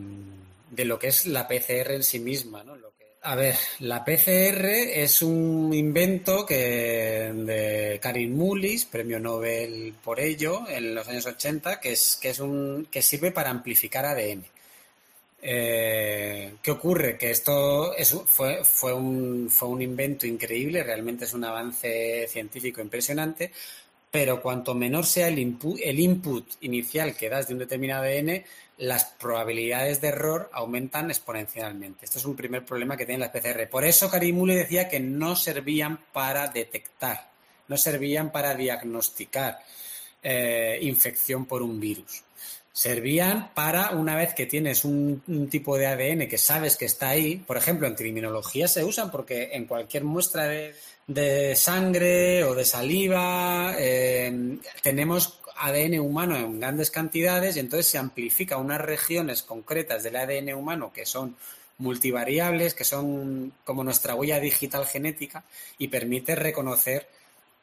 de 0.70 0.84
lo 0.86 0.98
que 0.98 1.08
es 1.08 1.26
la 1.26 1.46
PCR 1.46 1.92
en 1.92 2.02
sí 2.02 2.18
misma, 2.18 2.64
¿no? 2.64 2.76
A 3.28 3.34
ver, 3.34 3.56
la 3.80 4.04
PCR 4.04 4.66
es 4.66 5.20
un 5.20 5.74
invento 5.74 6.46
que 6.46 7.32
de 7.34 7.98
Karin 8.00 8.36
Mullis, 8.36 8.84
premio 8.84 9.18
Nobel 9.18 9.94
por 10.04 10.20
ello 10.20 10.62
en 10.68 10.94
los 10.94 11.08
años 11.08 11.26
80, 11.26 11.80
que 11.80 11.90
es, 11.90 12.16
que 12.22 12.30
es 12.30 12.38
un 12.38 12.86
que 12.88 13.02
sirve 13.02 13.32
para 13.32 13.50
amplificar 13.50 14.06
ADN. 14.06 14.44
Eh, 15.42 16.54
¿Qué 16.62 16.70
ocurre? 16.70 17.18
Que 17.18 17.32
esto 17.32 17.92
fue, 18.26 18.64
fue, 18.64 18.94
un, 18.94 19.50
fue 19.50 19.70
un 19.70 19.82
invento 19.82 20.24
increíble, 20.24 20.84
realmente 20.84 21.24
es 21.24 21.34
un 21.34 21.44
avance 21.44 22.28
científico 22.28 22.80
impresionante, 22.80 23.50
pero 24.16 24.40
cuanto 24.40 24.74
menor 24.74 25.04
sea 25.04 25.28
el 25.28 25.38
input, 25.38 26.50
inicial 26.62 27.14
que 27.14 27.28
das 27.28 27.48
de 27.48 27.52
un 27.52 27.58
determinado 27.58 28.04
ADN, 28.04 28.42
las 28.78 29.04
probabilidades 29.04 30.00
de 30.00 30.08
error 30.08 30.48
aumentan 30.54 31.10
exponencialmente. 31.10 32.06
Esto 32.06 32.18
es 32.18 32.24
un 32.24 32.34
primer 32.34 32.64
problema 32.64 32.96
que 32.96 33.04
tienen 33.04 33.20
las 33.20 33.28
PCR. 33.28 33.68
Por 33.68 33.84
eso 33.84 34.10
Karimule 34.10 34.54
decía 34.54 34.88
que 34.88 35.00
no 35.00 35.36
servían 35.36 35.98
para 36.14 36.48
detectar, 36.48 37.28
no 37.68 37.76
servían 37.76 38.32
para 38.32 38.54
diagnosticar 38.54 39.58
eh, 40.22 40.78
infección 40.80 41.44
por 41.44 41.60
un 41.60 41.78
virus. 41.78 42.22
Servían 42.72 43.50
para, 43.52 43.90
una 43.90 44.16
vez 44.16 44.32
que 44.32 44.46
tienes 44.46 44.86
un, 44.86 45.48
tipo 45.50 45.76
de 45.76 45.88
ADN 45.88 46.26
que 46.26 46.38
sabes 46.38 46.78
que 46.78 46.86
está 46.86 47.10
ahí, 47.10 47.36
por 47.36 47.58
ejemplo, 47.58 47.86
en 47.86 47.94
criminología 47.94 48.66
se 48.66 48.82
usan 48.82 49.10
porque 49.10 49.50
en 49.52 49.66
cualquier 49.66 50.04
muestra 50.04 50.44
de, 50.44 50.74
sangre 51.54 52.44
o 52.44 52.54
de 52.54 52.64
saliva 52.64 53.74
eh, 53.78 54.58
tenemos 54.82 55.38
ADN 55.56 56.00
humano 56.00 56.36
en 56.36 56.60
grandes 56.60 56.90
cantidades 56.90 57.56
y 57.56 57.60
entonces 57.60 57.86
se 57.86 57.98
amplifica 57.98 58.56
unas 58.56 58.80
regiones 58.80 59.42
concretas 59.42 60.02
del 60.02 60.16
ADN 60.16 60.54
humano 60.54 60.92
que 60.92 61.06
son 61.06 61.36
multivariables, 61.78 62.74
que 62.74 62.84
son 62.84 63.52
como 63.64 63.84
nuestra 63.84 64.14
huella 64.14 64.40
digital 64.40 64.86
genética 64.86 65.44
y 65.78 65.88
permite 65.88 66.34
reconocer 66.34 67.08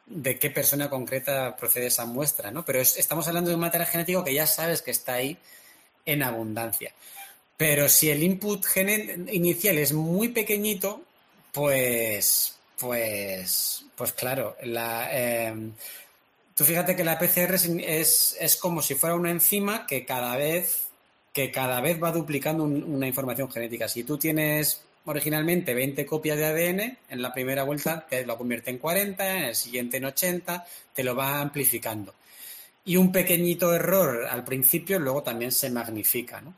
de 0.06 0.38
qué 0.38 0.50
persona 0.50 0.90
concreta 0.90 1.56
procede 1.56 1.86
esa 1.86 2.04
muestra, 2.04 2.50
¿no? 2.50 2.64
Pero 2.64 2.80
estamos 2.80 3.26
hablando 3.26 3.50
de 3.50 3.56
un 3.56 3.62
material 3.62 3.88
genético 3.88 4.24
que 4.24 4.34
ya 4.34 4.46
sabes 4.46 4.82
que 4.82 4.90
está 4.90 5.14
ahí 5.14 5.38
en 6.04 6.22
abundancia. 6.22 6.92
Pero 7.56 7.88
si 7.88 8.10
el 8.10 8.22
input 8.22 8.64
inicial 9.32 9.78
es 9.78 9.92
muy 9.92 10.28
pequeñito, 10.28 11.02
pues, 11.52 12.56
pues, 12.84 13.86
pues 13.96 14.12
claro, 14.12 14.56
la, 14.62 15.08
em, 15.10 15.72
Tú 16.54 16.64
fíjate 16.64 16.94
que 16.94 17.02
la 17.02 17.18
PCR 17.18 17.54
es, 17.54 18.36
es, 18.38 18.56
como 18.56 18.80
si 18.80 18.94
fuera 18.94 19.16
una 19.16 19.30
enzima 19.30 19.86
que 19.88 20.04
cada 20.04 20.36
vez, 20.36 20.84
que 21.32 21.50
cada 21.50 21.80
vez 21.80 22.00
va 22.00 22.12
duplicando 22.12 22.62
una 22.62 23.08
información 23.08 23.50
genética. 23.50 23.88
Si 23.88 24.04
tú 24.04 24.18
tienes 24.18 24.82
originalmente 25.04 25.74
20 25.74 26.06
copias 26.06 26.36
de 26.36 26.44
ADN, 26.44 26.98
en 27.08 27.22
la 27.22 27.32
primera 27.32 27.64
vuelta 27.64 28.06
te 28.08 28.24
lo 28.24 28.38
convierte 28.38 28.70
en 28.70 28.78
40, 28.78 29.36
en 29.36 29.44
el 29.46 29.56
siguiente 29.56 29.96
en 29.96 30.04
80, 30.04 30.64
te 30.94 31.02
lo 31.02 31.16
va 31.16 31.40
amplificando. 31.40 32.14
Y 32.84 32.98
un 32.98 33.10
pequeñito 33.10 33.74
error 33.74 34.26
al 34.30 34.44
principio 34.44 35.00
luego 35.00 35.24
también 35.24 35.50
se 35.50 35.70
magnifica, 35.70 36.40
¿no? 36.40 36.54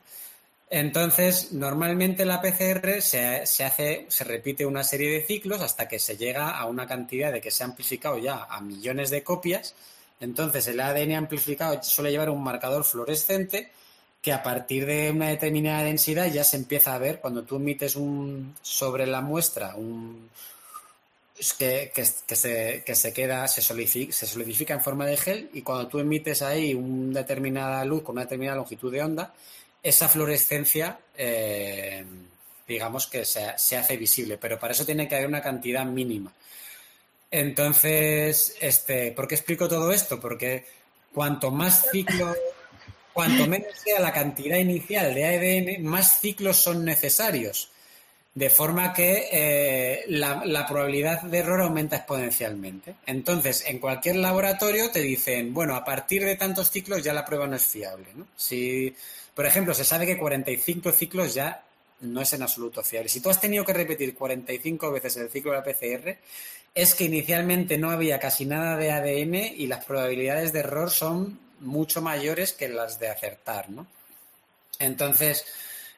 Entonces, 0.69 1.53
normalmente 1.53 2.25
la 2.25 2.41
PCR 2.41 3.01
se, 3.01 3.45
se, 3.45 3.63
hace, 3.63 4.05
se 4.09 4.23
repite 4.25 4.65
una 4.65 4.83
serie 4.83 5.11
de 5.11 5.25
ciclos 5.25 5.61
hasta 5.61 5.87
que 5.87 5.97
se 5.97 6.17
llega 6.17 6.57
a 6.57 6.65
una 6.65 6.85
cantidad 6.85 7.31
de 7.31 7.39
que 7.39 7.51
se 7.51 7.63
ha 7.63 7.67
amplificado 7.67 8.17
ya 8.17 8.43
a 8.49 8.59
millones 8.59 9.09
de 9.09 9.23
copias. 9.23 9.75
Entonces, 10.19 10.67
el 10.67 10.79
ADN 10.81 11.13
amplificado 11.13 11.81
suele 11.83 12.11
llevar 12.11 12.29
un 12.29 12.43
marcador 12.43 12.83
fluorescente 12.83 13.71
que 14.21 14.33
a 14.33 14.43
partir 14.43 14.85
de 14.85 15.11
una 15.11 15.29
determinada 15.29 15.83
densidad 15.83 16.27
ya 16.27 16.43
se 16.43 16.57
empieza 16.57 16.93
a 16.93 16.97
ver 16.97 17.21
cuando 17.21 17.43
tú 17.43 17.57
emites 17.57 17.95
un 17.95 18.55
sobre 18.61 19.07
la 19.07 19.21
muestra 19.21 19.75
un 19.75 20.29
que, 21.57 21.91
que, 21.93 22.03
se, 22.03 22.83
que 22.83 22.95
se 22.95 23.13
queda, 23.13 23.47
se 23.47 23.61
solidifica, 23.61 24.11
se 24.11 24.25
solidifica 24.25 24.73
en 24.73 24.81
forma 24.81 25.05
de 25.05 25.17
gel 25.17 25.49
y 25.53 25.61
cuando 25.61 25.87
tú 25.87 25.99
emites 25.99 26.41
ahí 26.41 26.73
una 26.73 27.19
determinada 27.19 27.85
luz 27.85 28.01
con 28.01 28.13
una 28.13 28.23
determinada 28.23 28.57
longitud 28.57 28.91
de 28.91 29.03
onda, 29.03 29.33
esa 29.83 30.09
fluorescencia, 30.09 30.99
eh, 31.17 32.05
digamos 32.67 33.07
que 33.07 33.25
se, 33.25 33.45
hace 33.77 33.97
visible, 33.97 34.37
pero 34.37 34.59
para 34.59 34.73
eso 34.73 34.85
tiene 34.85 35.07
que 35.07 35.15
haber 35.15 35.27
una 35.27 35.41
cantidad 35.41 35.85
mínima. 35.85 36.33
Entonces, 37.31 38.55
este, 38.59 39.11
¿por 39.11 39.27
qué 39.27 39.35
explico 39.35 39.67
todo 39.67 39.91
esto? 39.91 40.19
Porque 40.19 40.65
cuanto 41.13 41.51
más 41.51 41.89
ciclos, 41.91 42.37
cuanto 43.13 43.47
menos 43.47 43.77
sea 43.77 43.99
la 43.99 44.13
cantidad 44.13 44.57
inicial 44.57 45.13
de 45.13 45.25
ADN, 45.25 45.83
más 45.83 46.19
ciclos 46.19 46.57
son 46.57 46.85
necesarios. 46.85 47.71
De 48.37 48.51
forma 48.51 48.93
que 48.93 49.29
eh, 49.31 50.05
la, 50.09 50.65
probabilidad 50.67 51.23
de 51.23 51.39
error 51.39 51.59
aumenta 51.61 51.95
exponencialmente. 51.95 52.93
Entonces, 53.07 53.63
en 53.65 53.79
cualquier 53.79 54.17
laboratorio 54.17 54.91
te 54.91 54.99
dicen, 54.99 55.55
bueno, 55.55 55.75
a 55.75 55.83
partir 55.83 56.23
de 56.23 56.35
tantos 56.35 56.69
ciclos 56.69 57.03
ya 57.03 57.13
la 57.13 57.25
prueba 57.25 57.47
no 57.47 57.55
es 57.55 57.65
fiable. 57.65 58.05
Si 58.35 58.93
por 59.37 59.45
ejemplo, 59.45 59.75
se 59.75 59.85
sabe 59.85 60.07
que 60.07 60.17
45 60.17 60.91
ciclos 60.91 61.35
ya 61.35 61.63
no 62.01 62.21
es 62.21 62.33
en 62.33 62.41
absoluto 62.41 62.81
fiable. 62.81 63.07
Si 63.07 63.21
tú 63.21 63.29
has 63.29 63.39
tenido 63.39 63.63
que 63.63 63.71
repetir 63.71 64.15
45 64.15 64.91
veces 64.91 65.15
el 65.17 65.29
ciclo 65.29 65.51
de 65.51 65.57
la 65.57 65.63
PCR, 65.63 66.17
es 66.73 66.95
que 66.95 67.03
inicialmente 67.03 67.77
no 67.77 67.91
había 67.91 68.19
casi 68.19 68.45
nada 68.45 68.77
de 68.77 68.91
ADN 68.91 69.35
y 69.35 69.67
las 69.67 69.85
probabilidades 69.85 70.53
de 70.53 70.61
error 70.61 70.89
son 70.89 71.39
mucho 71.59 72.01
mayores 72.01 72.53
que 72.53 72.67
las 72.67 72.99
de 72.99 73.09
acertar, 73.09 73.69
¿no? 73.69 73.85
Entonces, 74.79 75.45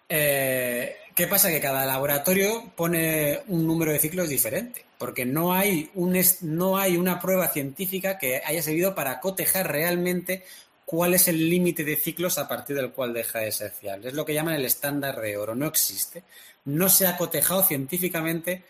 eh, 0.10 0.98
¿qué 1.16 1.28
pasa? 1.28 1.50
Que 1.50 1.62
cada 1.62 1.86
laboratorio 1.86 2.72
pone 2.76 3.42
un 3.48 3.66
número 3.66 3.92
de 3.92 4.00
ciclos 4.00 4.28
diferente, 4.28 4.84
porque 4.98 5.26
no 5.26 5.54
hay, 5.54 5.90
un, 5.94 6.20
no 6.42 6.78
hay 6.78 6.98
una 6.98 7.20
prueba 7.22 7.48
científica 7.48 8.18
que 8.18 8.42
haya 8.44 8.62
servido 8.62 8.96
para 8.96 9.20
cotejar 9.20 9.72
realmente 9.72 10.44
cuál 10.90 11.14
es 11.14 11.28
el 11.28 11.50
límite 11.50 11.84
de 11.84 11.96
ciclos 11.96 12.40
a 12.40 12.48
partir 12.48 12.76
del 12.76 12.92
cual 12.92 13.14
deja 13.14 13.40
de 13.40 13.52
ser 13.52 13.70
fiable. 13.70 14.08
Es 14.08 14.16
lo 14.16 14.26
que 14.26 14.34
llaman 14.34 14.56
el 14.56 14.66
estándar 14.66 15.22
de 15.22 15.38
oro. 15.38 15.54
No 15.54 15.68
existe. 15.68 16.24
No 16.66 16.90
se 16.90 17.06
ha 17.06 17.16
cotejado 17.16 17.62
científicamente 17.62 18.64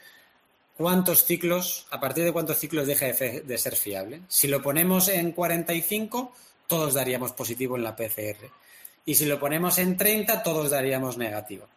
cuántos 0.76 1.24
ciclos, 1.24 1.88
a 1.92 2.00
partir 2.00 2.26
de 2.26 2.34
cuántos 2.34 2.58
ciclos 2.58 2.88
deja 2.88 3.06
de, 3.06 3.58
ser 3.58 3.76
fiable. 3.76 4.22
Si 4.28 4.48
lo 4.48 4.62
ponemos 4.62 5.08
en 5.08 5.32
45, 5.32 6.34
todos 6.68 6.94
daríamos 6.94 7.32
positivo 7.32 7.78
en 7.78 7.84
la 7.84 7.96
PCR. 7.96 8.50
Y 9.06 9.16
si 9.16 9.26
lo 9.26 9.40
ponemos 9.40 9.78
en 9.78 9.98
30, 9.98 10.44
todos 10.44 10.70
daríamos 10.70 11.18
negativo. 11.18 11.68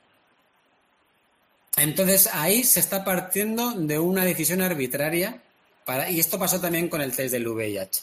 Entonces 1.76 2.28
ahí 2.32 2.64
se 2.64 2.80
está 2.80 3.04
partiendo 3.04 3.72
de 3.72 3.98
una 3.98 4.24
decisión 4.24 4.60
arbitraria 4.60 5.40
para, 5.84 6.10
y 6.10 6.20
esto 6.20 6.38
pasó 6.38 6.60
también 6.60 6.88
con 6.88 7.00
el 7.00 7.14
test 7.14 7.32
del 7.32 7.48
VIH, 7.48 8.02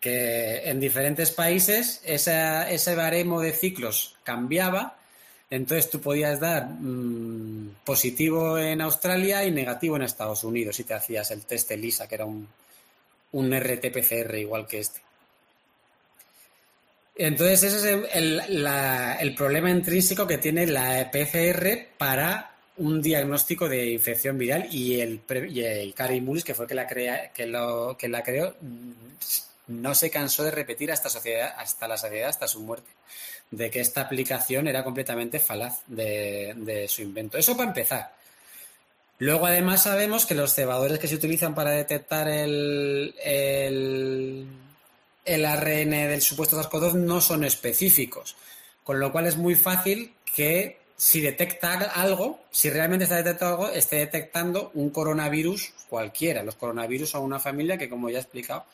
que 0.00 0.70
en 0.70 0.78
diferentes 0.78 1.32
países 1.32 2.00
ese 2.04 2.94
baremo 2.94 3.40
de 3.40 3.52
ciclos 3.52 4.16
cambiaba, 4.22 4.96
entonces 5.50 5.90
tú 5.90 6.00
podías 6.00 6.38
dar 6.38 6.68
mm, 6.68 7.78
positivo 7.84 8.56
en 8.56 8.80
Australia 8.80 9.44
y 9.44 9.50
negativo 9.50 9.96
en 9.96 10.02
Estados 10.02 10.44
Unidos 10.44 10.76
si 10.76 10.84
te 10.84 10.94
hacías 10.94 11.32
el 11.32 11.42
test 11.44 11.72
ELISA, 11.72 12.06
que 12.06 12.14
era 12.14 12.24
un, 12.24 12.46
un 13.32 13.50
RT-PCR 13.52 14.38
igual 14.38 14.68
que 14.68 14.78
este. 14.78 15.00
Entonces 17.22 17.62
ese 17.64 17.76
es 17.76 18.06
el, 18.14 19.34
problema 19.36 19.70
intrínseco 19.70 20.26
que 20.26 20.38
tiene 20.38 20.66
la 20.66 21.10
PCR 21.10 21.88
para 21.98 22.54
un 22.78 23.02
diagnóstico 23.02 23.68
de 23.68 23.90
infección 23.90 24.38
viral 24.38 24.66
y 24.70 25.02
el, 25.02 25.20
y 25.50 25.60
el 25.60 26.22
Mullis, 26.22 26.44
que 26.44 26.54
fue 26.54 26.64
el 26.64 26.70
que 26.70 26.74
la, 26.74 26.86
crea, 26.86 27.30
que, 27.30 27.46
la 27.46 28.22
creó, 28.22 28.54
no 29.66 29.94
se 29.94 30.08
cansó 30.10 30.44
de 30.44 30.50
repetir 30.50 30.90
hasta, 30.90 31.10
sociedad, 31.10 31.52
hasta 31.58 31.86
la 31.86 31.98
saciedad, 31.98 32.30
hasta 32.30 32.48
su 32.48 32.60
muerte, 32.60 32.88
de 33.50 33.70
que 33.70 33.80
esta 33.80 34.00
aplicación 34.00 34.66
era 34.66 34.82
completamente 34.82 35.38
falaz 35.40 35.82
de, 35.88 36.86
su 36.88 37.02
invento. 37.02 37.36
Eso 37.36 37.54
para 37.54 37.68
empezar. 37.68 38.14
Luego, 39.18 39.44
además, 39.44 39.82
sabemos 39.82 40.24
que 40.24 40.34
los 40.34 40.54
cebadores 40.54 40.98
que 40.98 41.06
se 41.06 41.16
utilizan 41.16 41.54
para 41.54 41.72
detectar 41.72 42.28
el, 42.28 43.14
el 45.24 45.44
ARN 45.44 45.90
del 45.90 46.22
supuesto 46.22 46.60
SARS-CoV-2 46.60 46.94
no 46.94 47.20
son 47.20 47.44
específicos, 47.44 48.36
con 48.84 48.98
lo 48.98 49.12
cual 49.12 49.26
es 49.26 49.36
muy 49.36 49.54
fácil 49.54 50.14
que 50.34 50.78
si 50.96 51.20
detecta 51.20 51.74
algo, 51.74 52.40
si 52.50 52.68
realmente 52.68 53.04
está 53.04 53.16
detectando 53.16 53.54
algo, 53.54 53.68
esté 53.74 53.96
detectando 53.96 54.70
un 54.74 54.90
coronavirus 54.90 55.72
cualquiera. 55.88 56.42
Los 56.42 56.56
coronavirus 56.56 57.10
son 57.10 57.22
una 57.22 57.40
familia 57.40 57.78
que, 57.78 57.88
como 57.88 58.10
ya 58.10 58.18
he 58.18 58.20
explicado, 58.20 58.66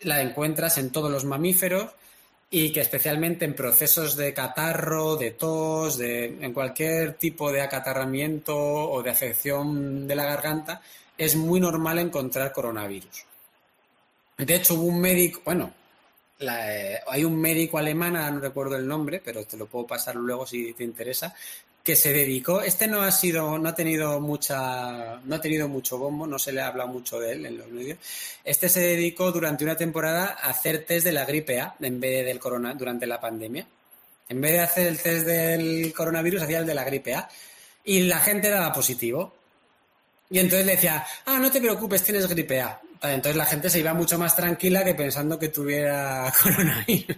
la 0.00 0.22
encuentras 0.22 0.78
en 0.78 0.90
todos 0.90 1.10
los 1.10 1.24
mamíferos 1.24 1.90
y 2.50 2.72
que 2.72 2.80
especialmente 2.80 3.44
en 3.44 3.54
procesos 3.54 4.16
de 4.16 4.32
catarro, 4.32 5.16
de 5.16 5.32
tos, 5.32 5.98
de, 5.98 6.24
en 6.24 6.52
cualquier 6.52 7.14
tipo 7.14 7.52
de 7.52 7.60
acatarramiento 7.60 8.56
o 8.56 9.02
de 9.02 9.10
afección 9.10 10.06
de 10.08 10.14
la 10.14 10.24
garganta, 10.24 10.80
es 11.18 11.36
muy 11.36 11.60
normal 11.60 11.98
encontrar 11.98 12.52
coronavirus. 12.52 13.24
De 14.38 14.54
hecho, 14.54 14.74
hubo 14.74 14.84
un 14.84 15.00
médico, 15.00 15.40
bueno, 15.44 15.72
eh, 16.38 16.98
hay 17.08 17.24
un 17.24 17.40
médico 17.40 17.78
alemán, 17.78 18.12
no 18.34 18.40
recuerdo 18.40 18.76
el 18.76 18.86
nombre, 18.86 19.22
pero 19.24 19.44
te 19.44 19.56
lo 19.56 19.66
puedo 19.66 19.86
pasar 19.86 20.16
luego 20.16 20.46
si 20.46 20.74
te 20.74 20.84
interesa, 20.84 21.34
que 21.82 21.96
se 21.96 22.12
dedicó, 22.12 22.62
este 22.62 22.88
no 22.88 23.02
ha 23.02 23.12
sido, 23.12 23.58
no 23.58 23.68
ha 23.68 23.74
tenido 23.74 24.20
mucha, 24.20 25.20
no 25.24 25.36
ha 25.36 25.40
tenido 25.40 25.68
mucho 25.68 25.96
bombo, 25.96 26.26
no 26.26 26.36
se 26.38 26.52
le 26.52 26.60
ha 26.60 26.66
hablado 26.66 26.88
mucho 26.88 27.20
de 27.20 27.32
él 27.32 27.46
en 27.46 27.58
los 27.58 27.68
medios. 27.68 27.98
Este 28.44 28.68
se 28.68 28.80
dedicó 28.80 29.30
durante 29.30 29.62
una 29.62 29.76
temporada 29.76 30.36
a 30.42 30.50
hacer 30.50 30.84
test 30.84 31.06
de 31.06 31.12
la 31.12 31.24
gripe 31.24 31.60
A 31.60 31.76
en 31.80 32.00
vez 32.00 32.26
del 32.26 32.40
corona 32.40 32.74
durante 32.74 33.06
la 33.06 33.20
pandemia. 33.20 33.66
En 34.28 34.40
vez 34.40 34.52
de 34.52 34.60
hacer 34.60 34.86
el 34.88 34.98
test 34.98 35.26
del 35.26 35.92
coronavirus, 35.94 36.42
hacía 36.42 36.58
el 36.58 36.66
de 36.66 36.74
la 36.74 36.82
gripe 36.82 37.14
A. 37.14 37.28
Y 37.84 38.00
la 38.00 38.18
gente 38.18 38.50
daba 38.50 38.72
positivo. 38.72 39.32
Y 40.28 40.40
entonces 40.40 40.66
le 40.66 40.72
decía, 40.72 41.06
ah, 41.24 41.38
no 41.38 41.52
te 41.52 41.60
preocupes, 41.60 42.02
tienes 42.02 42.26
gripe 42.26 42.60
A. 42.60 42.80
Entonces 43.02 43.36
la 43.36 43.46
gente 43.46 43.70
se 43.70 43.80
iba 43.80 43.94
mucho 43.94 44.18
más 44.18 44.34
tranquila 44.34 44.84
que 44.84 44.94
pensando 44.94 45.38
que 45.38 45.48
tuviera 45.48 46.32
coronavirus. 46.42 47.16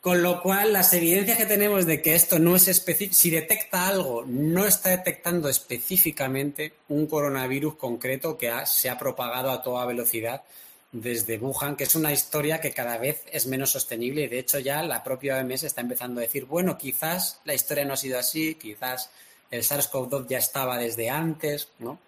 Con 0.00 0.20
lo 0.20 0.42
cual, 0.42 0.72
las 0.72 0.92
evidencias 0.94 1.38
que 1.38 1.46
tenemos 1.46 1.86
de 1.86 2.02
que 2.02 2.16
esto 2.16 2.40
no 2.40 2.56
es 2.56 2.66
específico, 2.66 3.14
si 3.14 3.30
detecta 3.30 3.86
algo, 3.86 4.24
no 4.26 4.66
está 4.66 4.90
detectando 4.90 5.48
específicamente 5.48 6.72
un 6.88 7.06
coronavirus 7.06 7.76
concreto 7.76 8.36
que 8.36 8.52
se 8.66 8.90
ha 8.90 8.98
propagado 8.98 9.52
a 9.52 9.62
toda 9.62 9.86
velocidad 9.86 10.42
desde 10.90 11.38
Wuhan, 11.38 11.76
que 11.76 11.84
es 11.84 11.94
una 11.94 12.12
historia 12.12 12.60
que 12.60 12.72
cada 12.72 12.98
vez 12.98 13.22
es 13.30 13.46
menos 13.46 13.70
sostenible 13.70 14.22
y 14.22 14.26
de 14.26 14.40
hecho 14.40 14.58
ya 14.58 14.82
la 14.82 15.04
propia 15.04 15.38
OMS 15.38 15.62
está 15.62 15.80
empezando 15.80 16.20
a 16.20 16.24
decir, 16.24 16.46
bueno, 16.46 16.76
quizás 16.76 17.40
la 17.44 17.54
historia 17.54 17.84
no 17.84 17.94
ha 17.94 17.96
sido 17.96 18.18
así, 18.18 18.56
quizás 18.56 19.08
el 19.52 19.62
SARS-CoV-2 19.62 20.26
ya 20.28 20.38
estaba 20.38 20.78
desde 20.78 21.10
antes, 21.10 21.68
¿no? 21.78 21.98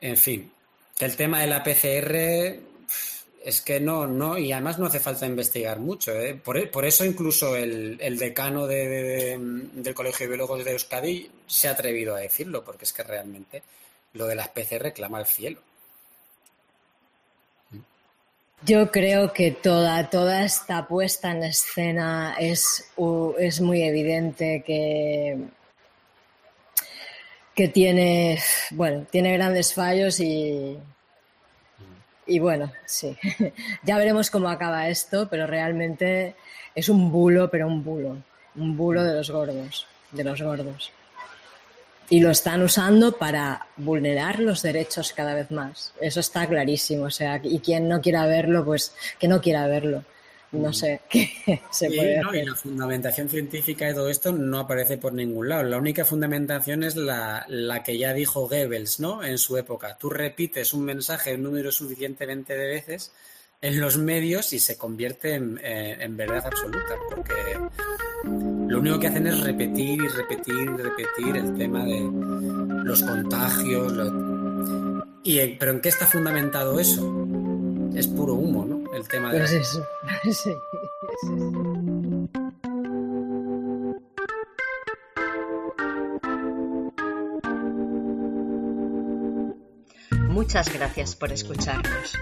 En 0.00 0.16
fin, 0.16 0.52
el 1.00 1.16
tema 1.16 1.40
de 1.40 1.46
la 1.46 1.62
PCR 1.62 2.68
es 3.44 3.62
que 3.62 3.80
no, 3.80 4.06
no, 4.06 4.36
y 4.36 4.52
además 4.52 4.78
no 4.78 4.86
hace 4.86 5.00
falta 5.00 5.26
investigar 5.26 5.78
mucho. 5.78 6.12
¿eh? 6.12 6.34
Por, 6.34 6.84
eso 6.84 7.04
incluso 7.04 7.56
el, 7.56 8.18
decano 8.18 8.66
del 8.66 9.94
Colegio 9.94 10.24
de 10.24 10.28
Biólogos 10.28 10.64
de 10.64 10.72
Euskadi 10.72 11.30
se 11.46 11.68
ha 11.68 11.72
atrevido 11.72 12.14
a 12.14 12.20
decirlo, 12.20 12.64
porque 12.64 12.84
es 12.84 12.92
que 12.92 13.02
realmente 13.02 13.62
lo 14.14 14.26
de 14.26 14.34
las 14.34 14.48
PCR 14.48 14.92
clama 14.92 15.18
al 15.18 15.26
cielo. 15.26 15.60
Yo 18.66 18.90
creo 18.90 19.32
que 19.32 19.52
toda, 19.52 20.10
toda 20.10 20.44
esta 20.44 20.88
puesta 20.88 21.30
en 21.30 21.44
escena 21.44 22.36
es, 22.40 22.90
es 23.38 23.60
muy 23.60 23.82
evidente 23.82 24.64
que, 24.66 25.38
que 27.58 27.66
tiene, 27.66 28.38
bueno, 28.70 29.04
tiene 29.10 29.32
grandes 29.32 29.74
fallos 29.74 30.20
y, 30.20 30.78
y 32.24 32.38
bueno, 32.38 32.70
sí. 32.86 33.16
ya 33.82 33.98
veremos 33.98 34.30
cómo 34.30 34.48
acaba 34.48 34.88
esto, 34.88 35.26
pero 35.28 35.44
realmente 35.44 36.36
es 36.72 36.88
un 36.88 37.10
bulo, 37.10 37.50
pero 37.50 37.66
un 37.66 37.82
bulo. 37.82 38.16
Un 38.54 38.76
bulo 38.76 39.02
de 39.02 39.12
los 39.12 39.32
gordos, 39.32 39.88
de 40.12 40.22
los 40.22 40.40
gordos. 40.40 40.92
Y 42.08 42.20
lo 42.20 42.30
están 42.30 42.62
usando 42.62 43.18
para 43.18 43.66
vulnerar 43.76 44.38
los 44.38 44.62
derechos 44.62 45.12
cada 45.12 45.34
vez 45.34 45.50
más. 45.50 45.92
Eso 46.00 46.20
está 46.20 46.46
clarísimo. 46.46 47.06
O 47.06 47.10
sea, 47.10 47.40
y 47.42 47.58
quien 47.58 47.88
no 47.88 48.00
quiera 48.00 48.24
verlo, 48.26 48.64
pues 48.64 48.94
que 49.18 49.26
no 49.26 49.40
quiera 49.40 49.66
verlo 49.66 50.04
no 50.52 50.72
sé 50.72 51.00
qué 51.10 51.30
se 51.70 51.88
puede 51.88 52.22
Y 52.32 52.46
la 52.46 52.54
fundamentación 52.54 53.28
científica 53.28 53.86
de 53.86 53.94
todo 53.94 54.08
esto 54.08 54.32
no 54.32 54.60
aparece 54.60 54.96
por 54.96 55.12
ningún 55.12 55.48
lado. 55.48 55.64
La 55.64 55.78
única 55.78 56.04
fundamentación 56.04 56.82
es 56.82 56.96
la, 56.96 57.46
que 57.84 57.98
ya 57.98 58.12
dijo 58.12 58.48
Goebbels, 58.48 59.00
¿no? 59.00 59.22
En 59.22 59.38
su 59.38 59.56
época. 59.56 59.96
Tú 59.98 60.10
repites 60.10 60.72
un 60.72 60.84
mensaje 60.84 61.34
un 61.34 61.42
número 61.42 61.70
suficientemente 61.70 62.56
de 62.56 62.66
veces 62.66 63.12
en 63.60 63.80
los 63.80 63.98
medios 63.98 64.52
y 64.52 64.60
se 64.60 64.78
convierte 64.78 65.34
en, 65.34 65.60
eh, 65.62 66.06
verdad 66.10 66.46
absoluta, 66.46 66.94
porque 67.10 67.34
lo 68.24 68.78
único 68.78 69.00
que 69.00 69.08
hacen 69.08 69.26
es 69.26 69.40
repetir 69.40 70.00
y 70.00 70.08
repetir 70.08 70.54
y 70.54 70.82
repetir 70.82 71.36
el 71.36 71.56
tema 71.56 71.84
de 71.84 72.00
los 72.84 73.02
contagios. 73.02 73.92
Y, 75.24 75.46
¿Pero 75.56 75.72
en 75.72 75.80
qué 75.80 75.88
está 75.88 76.06
fundamentado 76.06 76.78
eso? 76.78 77.26
Es 77.94 78.06
puro 78.06 78.34
humo, 78.34 78.64
¿no? 78.64 78.77
El 78.98 79.08
tema 79.08 79.32
de... 79.32 79.38
Pues 79.38 79.72
Muchas 90.28 90.72
gracias 90.72 91.16
por 91.16 91.32
escucharnos. 91.32 92.14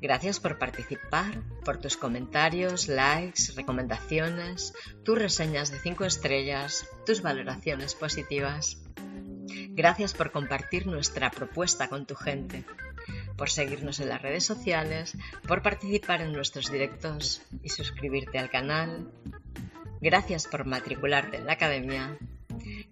Gracias 0.00 0.40
por 0.40 0.58
participar, 0.58 1.42
por 1.64 1.78
tus 1.78 1.96
comentarios, 1.96 2.88
likes, 2.88 3.52
recomendaciones, 3.54 4.74
tus 5.04 5.18
reseñas 5.18 5.70
de 5.70 5.78
5 5.78 6.04
estrellas, 6.04 6.86
tus 7.06 7.22
valoraciones 7.22 7.94
positivas. 7.94 8.82
Gracias 9.70 10.12
por 10.12 10.32
compartir 10.32 10.86
nuestra 10.86 11.30
propuesta 11.30 11.88
con 11.88 12.06
tu 12.06 12.14
gente 12.14 12.64
por 13.42 13.50
seguirnos 13.50 13.98
en 13.98 14.08
las 14.08 14.22
redes 14.22 14.46
sociales, 14.46 15.16
por 15.48 15.62
participar 15.62 16.20
en 16.20 16.32
nuestros 16.32 16.70
directos 16.70 17.42
y 17.60 17.70
suscribirte 17.70 18.38
al 18.38 18.50
canal. 18.50 19.10
Gracias 20.00 20.46
por 20.46 20.64
matricularte 20.64 21.38
en 21.38 21.46
la 21.46 21.54
academia. 21.54 22.16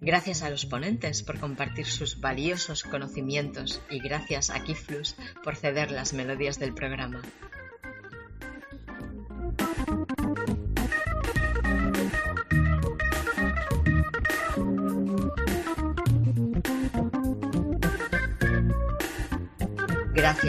Gracias 0.01 0.41
a 0.41 0.49
los 0.49 0.65
ponentes 0.65 1.23
por 1.23 1.39
compartir 1.39 1.85
sus 1.85 2.19
valiosos 2.19 2.83
conocimientos 2.83 3.81
y 3.89 3.99
gracias 3.99 4.49
a 4.49 4.61
Kiflus 4.61 5.15
por 5.41 5.55
ceder 5.55 5.89
las 5.89 6.11
melodías 6.11 6.59
del 6.59 6.73
programa. 6.73 7.21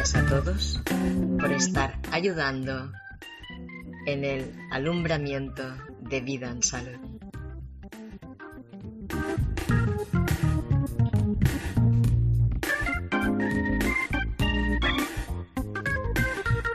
Gracias 0.03 0.24
a 0.24 0.28
todos 0.28 0.80
por 1.38 1.53
estar 1.53 1.96
ayudando 2.11 2.90
en 4.05 4.24
el 4.24 4.53
alumbramiento 4.72 5.62
de 6.00 6.20
vida 6.20 6.50
en 6.50 6.61
salud. 6.61 6.98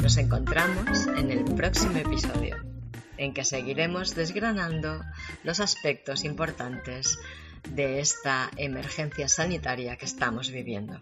Nos 0.01 0.15
encontramos 0.15 1.07
en 1.07 1.30
el 1.30 1.43
próximo 1.43 1.97
episodio, 1.97 2.55
en 3.17 3.34
que 3.34 3.43
seguiremos 3.43 4.15
desgranando 4.15 5.03
los 5.43 5.59
aspectos 5.59 6.23
importantes 6.23 7.19
de 7.71 7.99
esta 7.99 8.49
emergencia 8.55 9.28
sanitaria 9.28 9.97
que 9.97 10.05
estamos 10.05 10.49
viviendo. 10.49 11.01